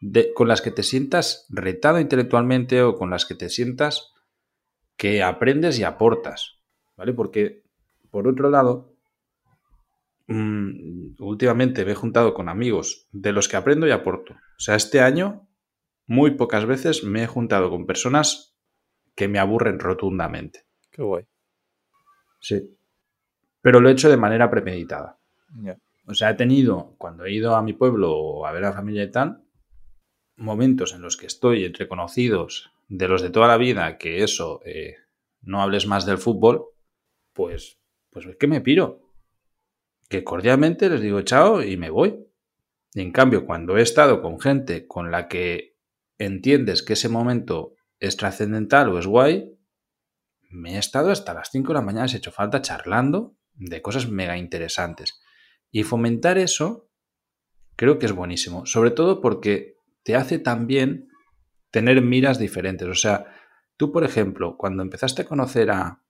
de, 0.00 0.34
con 0.34 0.48
las 0.48 0.60
que 0.60 0.72
te 0.72 0.82
sientas 0.82 1.46
retado 1.48 2.00
intelectualmente 2.00 2.82
o 2.82 2.96
con 2.96 3.08
las 3.08 3.24
que 3.24 3.36
te 3.36 3.50
sientas 3.50 4.14
que 4.96 5.22
aprendes 5.22 5.78
y 5.78 5.84
aportas, 5.84 6.58
¿vale? 6.96 7.12
Porque, 7.12 7.62
por 8.10 8.26
otro 8.26 8.50
lado, 8.50 8.93
mm, 10.26 11.16
últimamente 11.18 11.84
me 11.84 11.92
he 11.92 11.96
juntado 11.96 12.34
con 12.34 12.48
amigos 12.48 13.08
de 13.12 13.32
los 13.32 13.48
que 13.48 13.56
aprendo 13.56 13.86
y 13.86 13.90
aporto. 13.90 14.34
O 14.34 14.60
sea, 14.60 14.74
este 14.74 15.00
año, 15.00 15.48
muy 16.06 16.32
pocas 16.32 16.66
veces 16.66 17.04
me 17.04 17.22
he 17.22 17.26
juntado 17.26 17.70
con 17.70 17.86
personas 17.86 18.56
que 19.14 19.28
me 19.28 19.38
aburren 19.38 19.78
rotundamente. 19.78 20.64
Qué 20.90 21.02
guay. 21.02 21.24
Sí 22.40 22.76
pero 23.64 23.80
lo 23.80 23.88
he 23.88 23.92
hecho 23.92 24.10
de 24.10 24.18
manera 24.18 24.50
premeditada. 24.50 25.18
O 26.06 26.12
sea, 26.12 26.28
he 26.28 26.34
tenido, 26.34 26.96
cuando 26.98 27.24
he 27.24 27.32
ido 27.32 27.56
a 27.56 27.62
mi 27.62 27.72
pueblo 27.72 28.44
a 28.44 28.52
ver 28.52 28.62
a 28.62 28.68
la 28.68 28.74
familia 28.74 29.04
y 29.04 29.10
tal, 29.10 29.42
momentos 30.36 30.92
en 30.92 31.00
los 31.00 31.16
que 31.16 31.24
estoy 31.24 31.64
entre 31.64 31.88
conocidos 31.88 32.70
de 32.88 33.08
los 33.08 33.22
de 33.22 33.30
toda 33.30 33.48
la 33.48 33.56
vida, 33.56 33.96
que 33.96 34.22
eso, 34.22 34.60
eh, 34.66 34.96
no 35.40 35.62
hables 35.62 35.86
más 35.86 36.04
del 36.04 36.18
fútbol, 36.18 36.66
pues, 37.32 37.78
pues 38.10 38.26
es 38.26 38.36
que 38.36 38.48
me 38.48 38.60
piro. 38.60 39.03
Cordialmente 40.22 40.88
les 40.88 41.00
digo 41.00 41.22
chao 41.22 41.62
y 41.62 41.76
me 41.76 41.90
voy. 41.90 42.20
Y 42.92 43.00
en 43.00 43.10
cambio, 43.10 43.44
cuando 43.44 43.76
he 43.76 43.82
estado 43.82 44.22
con 44.22 44.38
gente 44.38 44.86
con 44.86 45.10
la 45.10 45.26
que 45.26 45.76
entiendes 46.18 46.82
que 46.84 46.92
ese 46.92 47.08
momento 47.08 47.74
es 47.98 48.16
trascendental 48.16 48.90
o 48.90 48.98
es 48.98 49.06
guay, 49.06 49.50
me 50.50 50.76
he 50.76 50.78
estado 50.78 51.10
hasta 51.10 51.34
las 51.34 51.48
5 51.50 51.68
de 51.68 51.74
la 51.74 51.80
mañana, 51.80 52.06
se 52.06 52.16
ha 52.16 52.18
hecho 52.18 52.30
falta 52.30 52.62
charlando 52.62 53.34
de 53.54 53.82
cosas 53.82 54.08
mega 54.08 54.36
interesantes. 54.36 55.20
Y 55.72 55.82
fomentar 55.82 56.38
eso 56.38 56.88
creo 57.74 57.98
que 57.98 58.06
es 58.06 58.12
buenísimo, 58.12 58.64
sobre 58.66 58.92
todo 58.92 59.20
porque 59.20 59.78
te 60.04 60.14
hace 60.14 60.38
también 60.38 61.08
tener 61.72 62.00
miras 62.02 62.38
diferentes. 62.38 62.86
O 62.86 62.94
sea, 62.94 63.26
tú, 63.76 63.90
por 63.90 64.04
ejemplo, 64.04 64.56
cuando 64.56 64.84
empezaste 64.84 65.22
a 65.22 65.26
conocer 65.26 65.72
a 65.72 66.00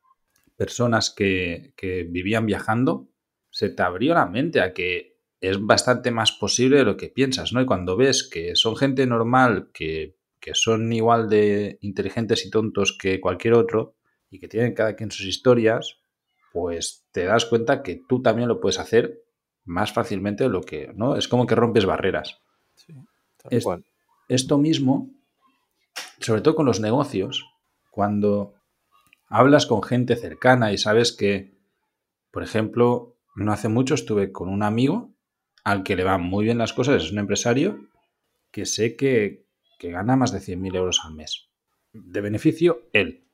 personas 0.57 1.11
que 1.11 1.73
vivían 2.11 2.45
viajando, 2.45 3.09
se 3.55 3.69
te 3.69 3.85
abrió 3.85 4.15
la 4.15 4.27
mente 4.27 4.61
a 4.61 4.75
que 4.75 5.21
es 5.41 5.65
bastante 5.65 6.11
más 6.11 6.33
posible 6.33 6.79
de 6.79 6.85
lo 6.85 6.97
que 6.97 7.09
piensas, 7.09 7.53
¿no? 7.53 7.61
Y 7.61 7.67
cuando 7.67 7.97
ves 7.97 8.29
que 8.29 8.57
son 8.57 8.75
gente 8.75 9.07
normal, 9.07 9.71
que, 9.73 10.17
que 10.41 10.55
son 10.55 10.93
igual 10.93 11.29
de 11.29 11.79
inteligentes 11.83 12.45
y 12.45 12.51
tontos 12.51 12.99
que 13.01 13.21
cualquier 13.21 13.55
otro, 13.55 13.95
y 14.29 14.41
que 14.41 14.49
tienen 14.49 14.75
cada 14.75 14.97
quien 14.97 15.13
sus 15.13 15.27
historias, 15.27 16.01
pues 16.53 17.07
te 17.13 17.27
das 17.27 17.45
cuenta 17.45 17.85
que 17.85 18.03
tú 18.09 18.23
también 18.23 18.49
lo 18.49 18.61
puedes 18.61 18.81
hacer 18.81 19.23
más 19.65 19.93
fácilmente 19.93 20.43
de 20.43 20.51
lo 20.51 20.63
que, 20.63 20.93
¿no? 20.97 21.15
Es 21.15 21.29
como 21.29 21.47
que 21.47 21.55
rompes 21.55 21.87
barreras. 21.87 22.41
Sí, 22.75 22.93
tal 23.37 23.85
Esto 24.27 24.59
mismo, 24.59 25.11
sobre 26.19 26.41
todo 26.41 26.57
con 26.57 26.67
los 26.67 26.81
negocios, 26.81 27.47
cuando 27.93 28.55
hablas 29.29 29.67
con 29.67 29.81
gente 29.85 30.17
cercana 30.17 30.73
y 30.73 30.79
sabes 30.79 31.13
que, 31.13 31.57
por 32.33 32.43
ejemplo, 32.43 33.14
no 33.35 33.53
hace 33.53 33.69
mucho 33.69 33.95
estuve 33.95 34.33
con 34.33 34.49
un 34.49 34.63
amigo 34.63 35.13
al 35.65 35.83
que 35.83 35.97
le 35.97 36.05
van 36.05 36.23
muy 36.23 36.45
bien 36.45 36.59
las 36.59 36.73
cosas, 36.73 37.03
es 37.03 37.11
un 37.13 37.19
empresario 37.19 37.89
que 38.51 38.67
sé 38.67 38.97
que, 38.97 39.47
que 39.79 39.91
gana 39.91 40.17
más 40.17 40.33
de 40.33 40.39
100.000 40.39 40.77
euros 40.77 41.01
al 41.05 41.15
mes. 41.15 41.49
De 41.93 42.21
beneficio, 42.21 42.89
él. 42.93 43.25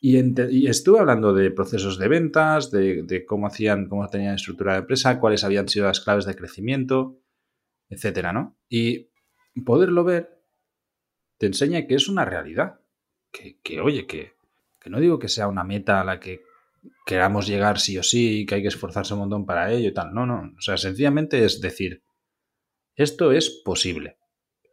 Y, 0.00 0.68
estuve 0.68 1.00
hablando 1.00 1.34
de 1.34 1.50
procesos 1.50 1.98
de 1.98 2.08
ventas, 2.08 2.70
de, 2.70 3.24
cómo 3.26 3.48
hacían, 3.48 3.88
cómo 3.88 4.08
tenían 4.08 4.36
estructura 4.36 4.74
de 4.74 4.80
empresa, 4.80 5.18
cuáles 5.18 5.42
habían 5.42 5.68
sido 5.68 5.86
las 5.86 6.00
claves 6.00 6.24
de 6.24 6.36
crecimiento, 6.36 7.18
etcétera, 7.88 8.32
¿no? 8.32 8.56
Y 8.68 9.10
poderlo 9.64 10.04
ver 10.04 10.40
te 11.38 11.46
enseña 11.46 11.86
que 11.86 11.94
es 11.94 12.08
una 12.08 12.24
realidad. 12.24 12.80
Que, 13.32 13.80
oye, 13.80 14.06
que, 14.06 14.34
que, 14.80 14.90
no 14.90 15.00
digo 15.00 15.18
que 15.18 15.28
sea 15.28 15.48
una 15.48 15.64
meta 15.64 16.00
a 16.00 16.04
la 16.04 16.18
que 16.18 16.42
queramos 17.06 17.46
llegar 17.46 17.78
sí 17.78 17.98
o 17.98 18.02
sí, 18.02 18.46
que 18.46 18.56
hay 18.56 18.62
que 18.62 18.68
esforzarse 18.68 19.14
un 19.14 19.20
montón 19.20 19.46
para 19.46 19.72
ello 19.72 19.88
y 19.88 19.94
tal. 19.94 20.12
No, 20.12 20.26
no. 20.26 20.52
O 20.56 20.60
sea, 20.60 20.76
sencillamente 20.76 21.44
es 21.44 21.60
decir, 21.60 22.02
esto 22.94 23.32
es 23.32 23.50
posible. 23.64 24.18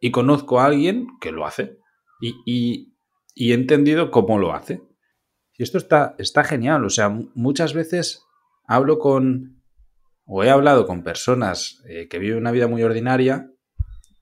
Y 0.00 0.10
conozco 0.10 0.60
a 0.60 0.66
alguien 0.66 1.06
que 1.20 1.32
lo 1.32 1.46
hace. 1.46 1.78
y 2.20 2.92
he 3.36 3.54
entendido 3.54 4.10
cómo 4.10 4.38
lo 4.38 4.54
hace. 4.54 4.82
Y 5.58 5.62
esto 5.62 5.78
está, 5.78 6.14
está 6.18 6.44
genial. 6.44 6.84
O 6.84 6.90
sea, 6.90 7.08
muchas 7.34 7.72
veces 7.72 8.22
hablo 8.66 8.98
con, 8.98 9.62
o 10.24 10.44
he 10.44 10.50
hablado 10.50 10.86
con 10.86 11.02
personas 11.02 11.82
eh, 11.88 12.08
que 12.08 12.18
viven 12.18 12.38
una 12.38 12.52
vida 12.52 12.68
muy 12.68 12.82
ordinaria 12.82 13.50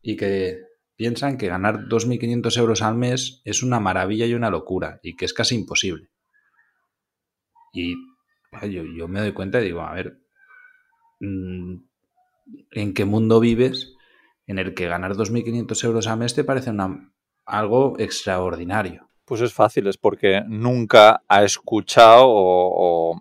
y 0.00 0.16
que 0.16 0.60
piensan 0.96 1.36
que 1.36 1.48
ganar 1.48 1.88
2.500 1.88 2.58
euros 2.58 2.82
al 2.82 2.94
mes 2.94 3.42
es 3.44 3.62
una 3.62 3.80
maravilla 3.80 4.26
y 4.26 4.34
una 4.34 4.50
locura 4.50 5.00
y 5.02 5.16
que 5.16 5.24
es 5.24 5.34
casi 5.34 5.56
imposible. 5.56 6.08
Y 7.74 7.96
yo, 8.62 8.84
yo 8.84 9.08
me 9.08 9.20
doy 9.20 9.32
cuenta 9.32 9.60
y 9.60 9.64
digo, 9.64 9.82
a 9.82 9.92
ver, 9.92 10.18
mm, 11.20 11.74
¿en 12.70 12.94
qué 12.94 13.04
mundo 13.04 13.40
vives 13.40 13.94
en 14.46 14.58
el 14.58 14.74
que 14.74 14.86
ganar 14.86 15.14
2.500 15.14 15.84
euros 15.84 16.06
al 16.06 16.18
mes 16.18 16.34
te 16.34 16.44
parece 16.44 16.70
una, 16.70 17.12
algo 17.44 17.98
extraordinario? 17.98 19.10
Pues 19.24 19.40
es 19.40 19.52
fácil, 19.52 19.86
es 19.88 19.96
porque 19.96 20.42
nunca 20.46 21.22
ha 21.26 21.44
escuchado 21.44 22.26
o, 22.26 23.20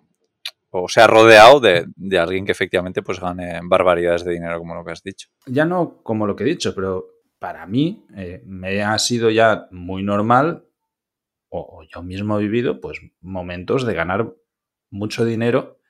o, 0.70 0.88
se 0.88 1.00
ha 1.00 1.06
rodeado 1.06 1.60
de, 1.60 1.86
de, 1.96 2.18
alguien 2.18 2.44
que 2.44 2.52
efectivamente 2.52 3.02
pues 3.02 3.20
gane 3.20 3.60
barbaridades 3.64 4.24
de 4.24 4.32
dinero, 4.32 4.58
como 4.58 4.74
lo 4.74 4.84
que 4.84 4.92
has 4.92 5.02
dicho. 5.02 5.28
Ya 5.46 5.64
no 5.64 6.02
como 6.02 6.26
lo 6.26 6.36
que 6.36 6.44
he 6.44 6.48
dicho, 6.48 6.74
pero 6.74 7.06
para 7.38 7.66
mí 7.66 8.04
eh, 8.16 8.42
me 8.44 8.82
ha 8.82 8.98
sido 8.98 9.30
ya 9.30 9.66
muy 9.70 10.02
normal, 10.02 10.66
o, 11.48 11.60
o, 11.60 11.82
yo 11.84 12.02
mismo 12.02 12.38
he 12.38 12.42
vivido, 12.42 12.80
pues 12.80 13.00
momentos 13.20 13.86
de 13.86 13.94
ganar 13.94 14.34
mucho 14.94 15.24
dinero 15.24 15.80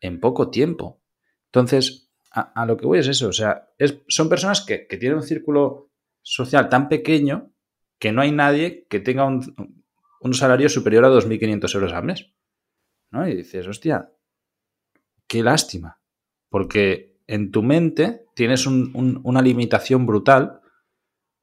en 0.00 0.20
poco 0.20 0.50
tiempo. 0.50 1.02
Entonces, 1.46 2.12
a, 2.30 2.66
lo 2.66 2.76
que 2.76 2.86
voy 2.86 2.98
es 2.98 3.08
eso, 3.08 3.28
o 3.28 3.32
sea, 3.32 3.70
es, 3.78 4.00
son 4.08 4.28
personas 4.28 4.60
que, 4.60 4.86
que 4.86 4.96
tienen 4.96 5.18
un 5.18 5.24
círculo 5.24 5.90
social 6.22 6.68
tan 6.68 6.88
pequeño 6.88 7.52
que 7.98 8.12
no 8.12 8.20
hay 8.20 8.32
nadie 8.32 8.86
que 8.88 9.00
tenga 9.00 9.24
un, 9.24 9.84
un 10.20 10.34
salario 10.34 10.68
superior 10.68 11.04
a 11.04 11.10
2.500 11.10 11.74
euros 11.74 11.92
al 11.92 12.04
mes. 12.04 12.32
¿no? 13.10 13.26
Y 13.26 13.34
dices, 13.34 13.66
hostia, 13.66 14.12
qué 15.26 15.42
lástima, 15.42 16.00
porque 16.48 17.20
en 17.26 17.50
tu 17.50 17.62
mente 17.62 18.26
tienes 18.34 18.66
un, 18.66 19.20
una 19.24 19.42
limitación 19.42 20.06
brutal 20.06 20.60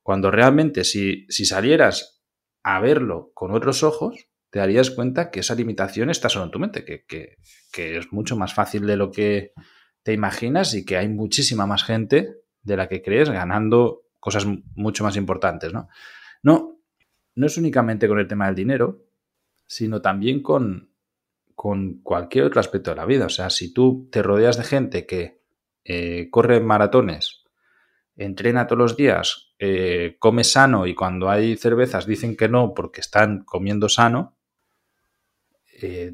cuando 0.01 0.31
realmente 0.31 0.83
si, 0.83 1.25
si, 1.29 1.45
salieras 1.45 2.23
a 2.63 2.79
verlo 2.79 3.31
con 3.33 3.51
otros 3.51 3.83
ojos, 3.83 4.27
te 4.55 4.59
darías 4.59 4.89
cuenta 4.89 5.31
que 5.31 5.41
esa 5.41 5.53
limitación 5.53 6.09
está 6.09 6.29
solo 6.29 6.45
en 6.45 6.51
tu 6.51 6.59
mente, 6.59 6.85
que, 6.85 7.35
es 7.75 8.13
mucho 8.13 8.37
más 8.37 8.53
fácil 8.53 8.87
de 8.87 8.95
lo 8.95 9.11
que 9.11 9.51
te 10.01 10.13
imaginas 10.13 10.73
y 10.75 10.85
que 10.85 10.95
hay 10.95 11.09
muchísima 11.09 11.65
más 11.65 11.83
gente 11.83 12.37
de 12.61 12.77
la 12.77 12.87
que 12.87 13.01
crees 13.01 13.29
ganando 13.29 14.03
cosas 14.17 14.47
mucho 14.75 15.03
más 15.03 15.17
importantes, 15.17 15.73
¿no? 15.73 15.89
No, 16.41 16.79
no 17.35 17.45
es 17.45 17.57
únicamente 17.57 18.07
con 18.07 18.17
el 18.17 18.29
tema 18.29 18.45
del 18.45 18.55
dinero, 18.55 19.03
sino 19.67 20.01
también 20.01 20.41
con, 20.41 20.89
con 21.53 21.99
cualquier 22.01 22.45
otro 22.45 22.61
aspecto 22.61 22.91
de 22.91 22.95
la 22.95 23.05
vida. 23.05 23.25
O 23.25 23.29
sea, 23.29 23.49
si 23.49 23.73
tú 23.73 24.07
te 24.09 24.23
rodeas 24.23 24.55
de 24.55 24.63
gente 24.63 25.05
que 25.05 25.41
eh, 25.83 26.29
corre 26.31 26.61
maratones, 26.61 27.43
entrena 28.15 28.67
todos 28.67 28.79
los 28.79 28.95
días, 28.95 29.53
eh, 29.59 30.15
come 30.17 30.45
sano 30.45 30.87
y 30.87 30.95
cuando 30.95 31.29
hay 31.29 31.57
cervezas 31.57 32.05
dicen 32.05 32.37
que 32.37 32.47
no 32.47 32.73
porque 32.73 33.01
están 33.01 33.43
comiendo 33.43 33.89
sano, 33.89 34.34
eh, 35.81 36.13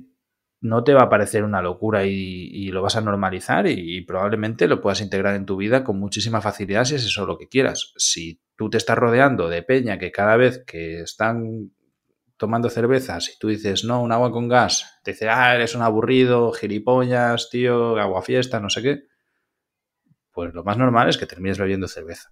no 0.61 0.83
te 0.83 0.93
va 0.93 1.03
a 1.03 1.09
parecer 1.09 1.43
una 1.43 1.61
locura 1.61 2.05
y, 2.05 2.11
y 2.11 2.71
lo 2.71 2.83
vas 2.83 2.95
a 2.95 3.01
normalizar 3.01 3.65
y, 3.67 3.97
y, 3.97 4.01
probablemente 4.01 4.67
lo 4.67 4.79
puedas 4.79 5.01
integrar 5.01 5.35
en 5.35 5.45
tu 5.45 5.57
vida 5.57 5.83
con 5.83 5.99
muchísima 5.99 6.39
facilidad 6.39 6.85
si 6.85 6.95
es 6.95 7.05
eso 7.05 7.25
lo 7.25 7.37
que 7.37 7.47
quieras. 7.47 7.93
Si 7.97 8.41
tú 8.55 8.69
te 8.69 8.77
estás 8.77 8.97
rodeando 8.97 9.49
de 9.49 9.63
peña 9.63 9.97
que 9.97 10.11
cada 10.11 10.37
vez 10.37 10.63
que 10.65 11.01
están 11.01 11.71
tomando 12.37 12.69
cervezas 12.69 13.29
y 13.29 13.39
tú 13.39 13.49
dices, 13.49 13.83
no, 13.83 14.01
un 14.01 14.11
agua 14.11 14.31
con 14.31 14.47
gas, 14.47 14.99
te 15.03 15.11
dice, 15.11 15.29
ah, 15.29 15.55
eres 15.55 15.75
un 15.75 15.83
aburrido, 15.83 16.51
gilipollas, 16.51 17.49
tío, 17.49 17.97
agua 17.97 18.23
fiesta, 18.23 18.59
no 18.59 18.69
sé 18.69 18.81
qué, 18.81 19.03
pues 20.31 20.53
lo 20.53 20.63
más 20.63 20.77
normal 20.77 21.09
es 21.09 21.17
que 21.17 21.27
termines 21.27 21.59
bebiendo 21.59 21.87
cerveza. 21.87 22.31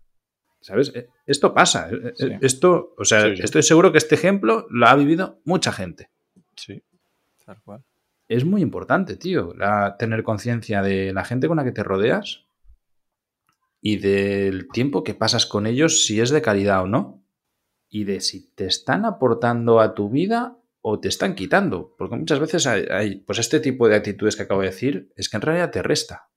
¿Sabes? 0.62 0.92
Esto 1.26 1.54
pasa. 1.54 1.90
Sí. 2.16 2.32
Esto, 2.42 2.94
o 2.98 3.06
sea, 3.06 3.22
sí, 3.22 3.38
sí. 3.38 3.44
estoy 3.44 3.64
seguro 3.64 3.92
que 3.92 3.98
este 4.00 4.16
ejemplo 4.16 4.66
lo 4.70 4.88
ha 4.88 4.96
vivido 4.96 5.42
mucha 5.46 5.72
gente. 5.72 6.10
Sí, 6.56 6.84
tal 7.50 7.62
cual 7.64 7.84
es 8.30 8.46
muy 8.46 8.62
importante, 8.62 9.18
tío, 9.18 9.54
tener 9.98 10.22
conciencia 10.24 10.84
de 10.84 11.12
la 11.14 11.26
gente 11.26 11.48
con 11.48 11.58
la 11.58 11.64
que 11.64 11.72
te 11.72 11.84
rodeas 11.84 12.46
y 13.82 13.98
del 13.98 14.68
tiempo 14.70 15.04
que 15.04 15.16
pasas 15.16 15.48
con 15.48 15.66
ellos, 15.66 16.06
si 16.06 16.22
es 16.22 16.30
de 16.30 16.44
calidad 16.44 16.84
o 16.84 16.88
no, 16.88 17.24
y 17.90 18.04
de 18.04 18.22
si 18.22 18.52
te 18.52 18.68
están 18.68 19.04
aportando 19.04 19.80
a 19.80 19.96
tu 19.96 20.12
vida 20.12 20.60
o 20.82 21.00
te 21.00 21.08
están 21.08 21.34
quitando, 21.34 21.96
porque 21.98 22.18
muchas 22.18 22.40
veces 22.40 22.68
hay, 22.68 23.22
pues 23.22 23.40
este 23.40 23.60
tipo 23.60 23.88
de 23.88 23.96
actitudes 23.96 24.36
que 24.36 24.44
acabo 24.44 24.62
de 24.62 24.68
decir, 24.68 25.12
es 25.16 25.28
que 25.28 25.38
en 25.38 25.42
realidad 25.42 25.72
te 25.72 25.82
resta. 25.82 26.30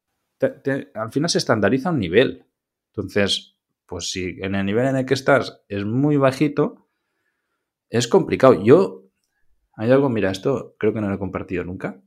Al 0.94 1.12
final 1.12 1.29
se 1.29 1.38
estandariza 1.38 1.90
un 1.90 1.98
nivel. 1.98 2.46
Entonces, 2.87 3.59
pues 3.85 4.11
si 4.11 4.38
en 4.40 4.55
el 4.55 4.64
nivel 4.64 4.87
en 4.87 4.96
el 4.96 5.05
que 5.05 5.14
estás 5.14 5.62
es 5.68 5.85
muy 5.85 6.16
bajito, 6.16 6.88
es 7.90 8.09
complicado. 8.09 8.64
Yo 8.64 9.01
hay 9.83 9.90
algo, 9.90 10.09
mira, 10.09 10.31
esto 10.31 10.77
creo 10.79 10.92
que 10.92 11.01
no 11.01 11.09
lo 11.09 11.16
he 11.16 11.18
compartido 11.18 11.64
nunca. 11.64 12.01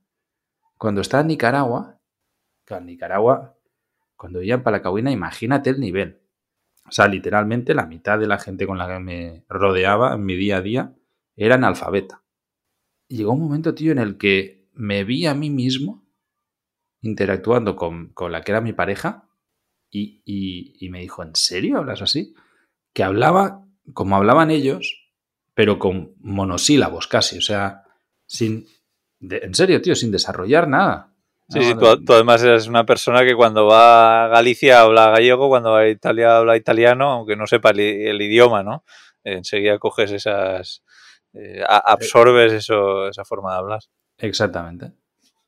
Cuando 0.78 1.02
estaba 1.02 1.22
en 1.22 1.28
Nicaragua, 1.28 2.00
en 2.70 2.86
Nicaragua, 2.86 3.58
cuando 4.16 4.40
vivía 4.40 4.64
en 4.64 5.08
imagínate 5.10 5.70
el 5.70 5.80
nivel. 5.80 6.22
O 6.88 6.92
sea, 6.92 7.08
literalmente 7.08 7.74
la 7.74 7.86
mitad 7.86 8.18
de 8.20 8.28
la 8.28 8.38
gente 8.38 8.66
con 8.66 8.78
la 8.78 8.88
que 8.88 9.00
me 9.00 9.46
rodeaba 9.50 10.14
en 10.16 10.26
mi 10.26 10.36
día 10.36 10.58
a 10.58 10.62
día 10.62 10.96
era 11.36 11.56
analfabeta. 11.56 12.24
Llegó 13.08 13.34
un 13.34 13.42
momento, 13.42 13.76
tío, 13.76 13.92
en 13.92 14.00
el 14.00 14.18
que 14.18 14.70
me 14.74 15.04
vi 15.04 15.26
a 15.26 15.34
mí 15.34 15.50
mismo 15.50 16.06
interactuando 17.02 17.76
con, 17.76 18.14
con 18.14 18.32
la 18.32 18.42
que 18.42 18.52
era 18.52 18.62
mi 18.62 18.74
pareja 18.74 19.30
y, 19.92 20.22
y 20.26 20.90
me 20.90 21.02
dijo, 21.02 21.24
¿en 21.24 21.36
serio 21.36 21.78
hablas 21.78 22.02
así? 22.02 22.34
Que 22.94 23.04
hablaba 23.04 23.66
como 23.94 24.16
hablaban 24.16 24.52
ellos, 24.52 25.05
pero 25.56 25.80
con 25.80 26.14
monosílabos 26.20 27.08
casi, 27.08 27.40
o 27.40 27.42
sea, 27.42 27.84
sin, 28.28 28.68
de, 29.20 29.38
en 29.38 29.56
serio, 29.56 29.82
tío, 29.82 29.96
sin 29.96 30.12
desarrollar 30.12 30.68
nada. 30.68 31.14
Sí, 31.48 31.62
sí, 31.62 31.74
tú, 31.76 32.04
tú, 32.04 32.14
además 32.14 32.44
eres 32.44 32.68
una 32.68 32.86
persona 32.86 33.24
que 33.24 33.36
cuando 33.36 33.68
va 33.68 34.26
a 34.26 34.28
Galicia 34.28 34.82
habla 34.82 35.12
gallego, 35.12 35.48
cuando 35.48 35.72
va 35.72 35.80
a 35.82 35.90
Italia 35.90 36.38
habla 36.38 36.58
italiano, 36.58 37.12
aunque 37.12 37.36
no 37.36 37.48
sepa 37.48 37.70
el, 37.70 37.80
el 37.80 38.22
idioma, 38.22 38.64
¿no? 38.64 38.84
Enseguida 39.24 39.80
coges 39.80 40.12
esas, 40.12 40.84
eh, 41.34 41.64
absorbes 41.68 42.52
eso, 42.52 43.08
esa 43.08 43.24
forma 43.26 43.52
de 43.52 43.58
hablar. 43.58 43.80
Exactamente. 44.18 44.94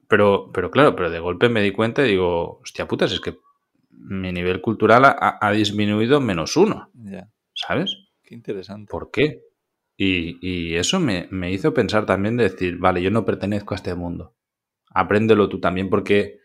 Pero, 0.08 0.52
pero 0.54 0.72
claro, 0.72 0.96
pero 0.96 1.10
de 1.10 1.20
golpe 1.20 1.50
me 1.50 1.62
di 1.62 1.72
cuenta 1.72 2.06
y 2.06 2.10
digo, 2.10 2.60
hostia 2.62 2.88
putas, 2.88 3.12
es 3.12 3.20
que 3.20 3.38
mi 3.90 4.32
nivel 4.32 4.62
cultural 4.62 5.06
ha, 5.06 5.38
ha 5.42 5.52
disminuido 5.52 6.22
menos 6.22 6.56
uno. 6.56 6.92
Yeah. 6.94 7.30
¿Sabes? 7.54 7.98
Qué 8.24 8.36
interesante. 8.36 8.90
¿Por 8.90 9.12
qué? 9.12 9.42
Y, 10.00 10.76
eso 10.76 11.00
me, 11.00 11.28
me, 11.32 11.52
hizo 11.52 11.74
pensar 11.74 12.06
también 12.06 12.38
de 12.38 12.50
decir, 12.50 12.78
vale, 12.78 13.02
yo 13.02 13.10
no 13.10 13.26
pertenezco 13.26 13.74
a 13.74 13.78
este 13.78 13.96
mundo. 13.96 14.38
Apréndelo 14.92 15.50
tú 15.50 15.60
también, 15.60 15.90
porque 15.90 16.40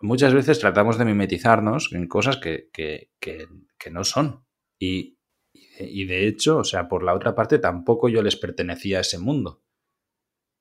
muchas 0.00 0.34
veces 0.34 0.58
tratamos 0.58 0.98
de 0.98 1.04
mimetizarnos 1.04 1.92
en 1.92 2.08
cosas 2.08 2.38
que, 2.38 2.68
que, 2.72 3.12
que, 3.20 3.46
que 3.78 3.90
no 3.90 4.02
son. 4.02 4.44
Y, 4.80 5.18
y, 5.52 6.06
de 6.06 6.26
hecho, 6.26 6.58
o 6.58 6.64
sea, 6.64 6.88
por 6.88 7.04
la 7.04 7.14
otra 7.14 7.36
parte, 7.36 7.60
tampoco 7.60 8.08
yo 8.08 8.20
les 8.20 8.36
pertenecía 8.36 8.98
a 8.98 9.02
ese 9.02 9.18
mundo. 9.18 9.62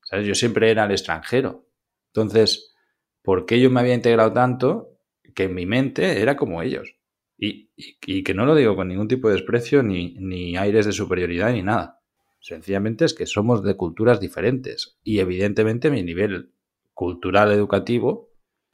¿Sabes? 0.03 0.27
Yo 0.27 0.35
siempre 0.35 0.69
era 0.69 0.85
el 0.85 0.91
extranjero. 0.91 1.67
Entonces, 2.13 2.75
¿por 3.23 3.47
qué 3.47 3.59
yo 3.59 3.71
me 3.71 3.79
había 3.79 3.95
integrado 3.95 4.31
tanto 4.31 4.99
que 5.33 5.43
en 5.43 5.55
mi 5.55 5.65
mente 5.65 6.21
era 6.21 6.35
como 6.35 6.61
ellos? 6.61 6.98
Y, 7.41 7.69
y, 7.77 7.97
y, 8.05 8.23
que 8.23 8.33
no 8.33 8.45
lo 8.45 8.53
digo 8.53 8.75
con 8.75 8.89
ningún 8.89 9.07
tipo 9.07 9.29
de 9.29 9.35
desprecio 9.35 9.81
ni, 9.81 10.15
ni 10.19 10.57
aires 10.57 10.85
de 10.85 10.91
superioridad 10.91 11.53
ni 11.53 11.63
nada. 11.63 12.01
Sencillamente 12.41 13.05
es 13.05 13.13
que 13.13 13.25
somos 13.25 13.63
de 13.63 13.75
culturas 13.75 14.19
diferentes 14.19 14.97
y 15.03 15.19
evidentemente 15.19 15.89
mi 15.89 16.03
nivel 16.03 16.51
cultural 16.93 17.51
educativo 17.51 18.29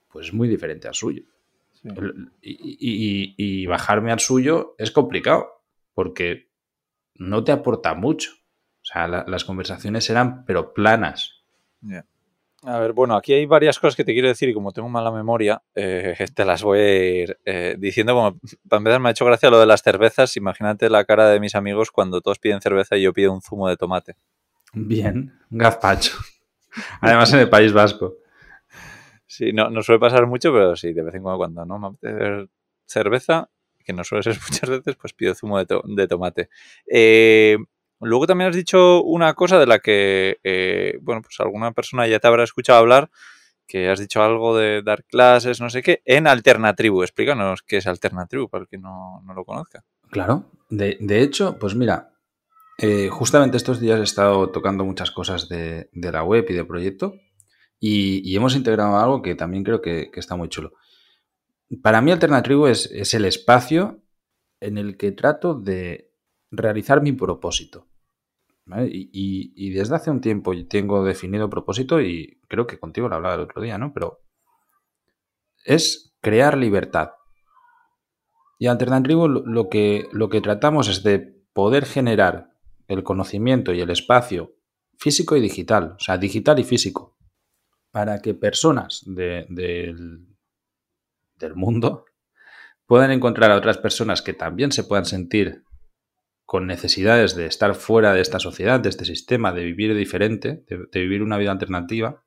pues 0.10 0.28
es 0.28 0.34
muy 0.34 0.48
diferente 0.48 0.88
al 0.88 0.96
suyo. 0.96 1.24
Sí. 1.74 1.90
Y, 2.42 3.36
y, 3.38 3.66
bajarme 3.68 4.12
al 4.12 4.20
suyo 4.20 4.76
es 4.80 4.92
complicado 4.92 5.62
porque 5.94 6.50
no 7.14 7.44
te 7.44 7.52
aporta 7.52 7.94
mucho. 7.94 8.32
O 8.82 8.86
sea, 8.86 9.08
la, 9.08 9.26
las 9.28 9.44
conversaciones 9.44 10.10
eran 10.10 10.46
pero 10.46 10.74
planas. 10.74 11.44
Yeah. 11.82 12.06
A 12.68 12.80
ver, 12.80 12.94
bueno, 12.94 13.16
aquí 13.16 13.32
hay 13.32 13.46
varias 13.46 13.78
cosas 13.78 13.96
que 13.96 14.04
te 14.04 14.14
quiero 14.14 14.28
decir 14.28 14.50
y 14.50 14.54
como 14.54 14.72
tengo 14.72 14.90
mala 14.90 15.12
memoria, 15.12 15.62
eh, 15.76 16.16
te 16.36 16.46
las 16.46 16.64
voy 16.64 16.80
a 16.80 17.22
ir 17.22 17.38
eh, 17.46 17.76
diciendo. 17.78 18.14
Como, 18.14 18.40
para 18.68 18.80
empezar, 18.80 19.00
me 19.00 19.10
ha 19.10 19.12
hecho 19.12 19.26
gracia 19.26 19.52
lo 19.52 19.60
de 19.60 19.68
las 19.68 19.84
cervezas. 19.84 20.36
Imagínate 20.36 20.90
la 20.90 21.06
cara 21.06 21.30
de 21.30 21.40
mis 21.40 21.54
amigos 21.54 21.92
cuando 21.92 22.22
todos 22.22 22.40
piden 22.40 22.62
cerveza 22.62 22.98
y 22.98 23.04
yo 23.04 23.14
pido 23.14 23.32
un 23.32 23.42
zumo 23.42 23.70
de 23.70 23.78
tomate. 23.78 24.16
Bien, 24.74 25.38
un 25.52 25.58
gazpacho. 25.58 26.18
Además 27.02 27.32
en 27.34 27.40
el 27.42 27.50
País 27.50 27.72
Vasco. 27.72 28.16
Sí, 29.28 29.54
no, 29.54 29.70
no 29.70 29.84
suele 29.84 30.00
pasar 30.00 30.26
mucho, 30.26 30.52
pero 30.52 30.76
sí, 30.76 30.92
de 30.92 31.04
vez 31.04 31.14
en 31.14 31.22
cuando, 31.22 31.38
cuando 31.38 31.66
no 31.66 31.80
me 31.80 31.88
apetece 31.88 32.48
cerveza, 32.86 33.50
que 33.84 33.94
no 33.94 34.04
suele 34.04 34.24
ser 34.24 34.38
muchas 34.50 34.70
veces, 34.70 34.96
pues 34.96 35.14
pido 35.14 35.36
zumo 35.36 35.60
de, 35.60 35.66
to 35.66 35.84
de 35.86 36.08
tomate. 36.08 36.50
Eh, 36.92 37.58
Luego 38.02 38.28
también 38.28 38.50
has 38.50 38.56
dicho 38.56 39.02
una 39.04 39.34
cosa 39.34 39.60
de 39.60 39.68
la 39.68 39.80
que, 39.80 40.40
eh, 40.44 40.98
bueno, 41.02 41.22
pues 41.22 41.40
alguna 41.40 41.72
persona 41.72 42.08
ya 42.08 42.20
te 42.20 42.28
habrá 42.28 42.44
escuchado 42.44 42.80
hablar, 42.80 43.10
que 43.68 43.90
has 43.90 44.00
dicho 44.00 44.22
algo 44.22 44.58
de 44.58 44.82
dar 44.82 45.04
clases, 45.06 45.62
no 45.62 45.70
sé 45.70 45.82
qué, 45.82 46.02
en 46.06 46.28
Alternatribu. 46.28 47.04
Explícanos 47.04 47.64
qué 47.64 47.78
es 47.78 47.88
Alternatribu 47.88 48.50
para 48.50 48.64
el 48.64 48.68
que 48.68 48.78
no, 48.78 49.22
no 49.24 49.34
lo 49.34 49.46
conozca. 49.46 49.84
Claro, 50.10 50.52
de, 50.70 51.22
hecho, 51.22 51.58
pues 51.58 51.76
mira, 51.76 52.14
eh, 52.78 53.10
justamente 53.10 53.58
estos 53.58 53.80
días 53.80 54.00
he 54.00 54.04
estado 54.04 54.50
tocando 54.52 54.86
muchas 54.86 55.12
cosas 55.12 55.48
de, 55.50 55.90
la 55.94 56.24
web 56.24 56.46
y 56.50 56.54
del 56.54 56.68
proyecto 56.68 57.16
y, 57.80 58.36
hemos 58.36 58.56
integrado 58.56 58.98
algo 58.98 59.22
que 59.22 59.36
también 59.36 59.64
creo 59.64 59.82
que, 59.82 60.12
está 60.14 60.36
muy 60.36 60.50
chulo. 60.50 60.74
Para 61.82 62.02
mí 62.02 62.12
Alternativo 62.12 62.68
es, 62.68 62.90
es 62.92 63.14
el 63.14 63.26
espacio 63.26 64.04
en 64.60 64.78
el 64.78 64.98
que 64.98 65.12
trato 65.12 65.56
de 65.56 66.15
realizar 66.52 67.02
mi 67.02 67.12
propósito. 67.12 67.88
Y, 68.88 69.74
desde 69.74 69.96
hace 69.96 70.10
un 70.10 70.22
tiempo 70.22 70.52
tengo 70.68 71.04
definido 71.04 71.50
propósito 71.50 72.02
y 72.02 72.40
creo 72.48 72.66
que 72.66 72.80
contigo 72.80 73.08
lo 73.08 73.16
hablaba 73.16 73.36
el 73.36 73.42
otro 73.42 73.62
día, 73.62 73.78
¿no? 73.78 73.94
Pero 73.94 74.22
es 75.64 76.16
crear 76.22 76.58
libertad. 76.58 77.12
Y 78.58 78.68
Alternativo 78.68 79.28
lo 79.28 79.70
que, 79.70 80.08
lo 80.12 80.30
que 80.30 80.42
tratamos 80.42 80.88
es 80.88 81.04
de 81.04 81.20
poder 81.54 81.86
generar 81.86 82.56
el 82.88 83.04
conocimiento 83.04 83.74
y 83.74 83.82
el 83.82 83.90
espacio 83.90 84.56
físico 84.98 85.36
y 85.36 85.42
digital, 85.42 85.96
o 85.98 86.00
sea, 86.00 86.18
digital 86.18 86.60
y 86.60 86.64
físico, 86.64 87.18
para 87.92 88.20
que 88.20 88.34
personas 88.34 89.04
del 89.06 90.18
mundo 91.56 92.06
puedan 92.86 93.12
encontrar 93.12 93.52
a 93.52 93.58
otras 93.58 93.78
personas 93.78 94.22
que 94.22 94.34
también 94.34 94.72
se 94.72 94.84
puedan 94.84 95.06
sentir 95.06 95.64
con 96.46 96.68
necesidades 96.68 97.36
de 97.36 97.48
estar 97.48 97.74
fuera 97.74 98.14
de 98.14 98.22
esta 98.22 98.40
sociedad, 98.40 98.80
de 98.80 98.90
este 98.90 99.04
sistema, 99.04 99.52
de 99.52 99.64
vivir 99.64 99.96
diferente, 99.96 100.64
de, 100.68 101.00
vivir 101.00 101.24
una 101.24 101.38
vida 101.38 101.52
alternativa, 101.52 102.24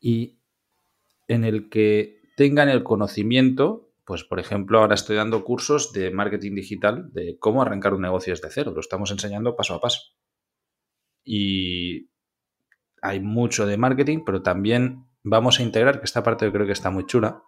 y 0.00 0.40
en 1.28 1.44
el 1.44 1.70
que 1.70 2.20
tengan 2.36 2.68
el 2.68 2.82
conocimiento, 2.82 3.92
pues 4.04 4.24
por 4.24 4.40
ejemplo, 4.40 4.80
ahora 4.80 4.96
estoy 4.96 5.14
dando 5.14 5.44
cursos 5.44 5.92
de 5.92 6.10
marketing 6.10 6.56
digital, 6.56 7.12
de 7.12 7.38
cómo 7.38 7.62
arrancar 7.62 7.94
un 7.94 8.02
negocio 8.02 8.32
desde 8.32 8.50
cero, 8.50 8.72
lo 8.74 8.80
estamos 8.80 9.12
enseñando 9.12 9.54
paso 9.54 9.74
a 9.74 9.80
paso. 9.80 10.00
Y 11.24 12.10
hay 13.00 13.20
mucho 13.20 13.64
de 13.64 13.76
marketing, 13.76 14.24
pero 14.26 14.42
también 14.42 15.06
vamos 15.22 15.60
a 15.60 15.62
integrar, 15.62 16.00
que 16.00 16.04
esta 16.04 16.24
parte 16.24 16.46
yo 16.46 16.52
creo 16.52 16.66
que 16.66 16.72
está 16.72 16.90
muy 16.90 17.06
chula, 17.06 17.44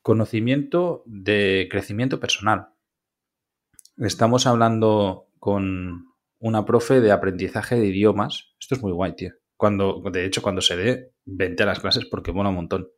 conocimiento 0.00 1.04
de 1.06 1.68
crecimiento 1.70 2.18
personal. 2.18 2.70
Estamos 3.96 4.48
hablando 4.48 5.28
con 5.42 6.14
una 6.38 6.64
profe 6.64 7.00
de 7.00 7.10
aprendizaje 7.10 7.74
de 7.74 7.86
idiomas. 7.86 8.54
Esto 8.60 8.76
es 8.76 8.80
muy 8.80 8.92
guay, 8.92 9.16
tío. 9.16 9.32
Cuando, 9.56 10.00
de 10.12 10.24
hecho, 10.24 10.40
cuando 10.40 10.60
se 10.60 10.76
dé, 10.76 11.14
vente 11.24 11.64
a 11.64 11.66
las 11.66 11.80
clases 11.80 12.04
porque 12.04 12.30
mola 12.30 12.50
un 12.50 12.54
montón. 12.54 12.88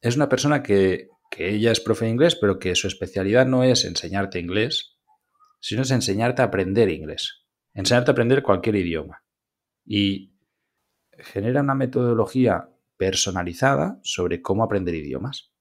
Es 0.00 0.16
una 0.16 0.30
persona 0.30 0.62
que, 0.62 1.10
que 1.30 1.50
ella 1.50 1.70
es 1.70 1.80
profe 1.80 2.06
de 2.06 2.12
inglés, 2.12 2.34
pero 2.34 2.58
que 2.58 2.74
su 2.74 2.86
especialidad 2.86 3.44
no 3.44 3.62
es 3.62 3.84
enseñarte 3.84 4.40
inglés, 4.40 4.96
sino 5.60 5.82
es 5.82 5.90
enseñarte 5.90 6.40
a 6.40 6.46
aprender 6.46 6.88
inglés. 6.88 7.44
Enseñarte 7.74 8.10
a 8.10 8.12
aprender 8.12 8.42
cualquier 8.42 8.76
idioma. 8.76 9.22
Y 9.84 10.32
genera 11.18 11.60
una 11.60 11.74
metodología 11.74 12.70
personalizada 12.96 14.00
sobre 14.02 14.40
cómo 14.40 14.64
aprender 14.64 14.94
idiomas. 14.94 15.52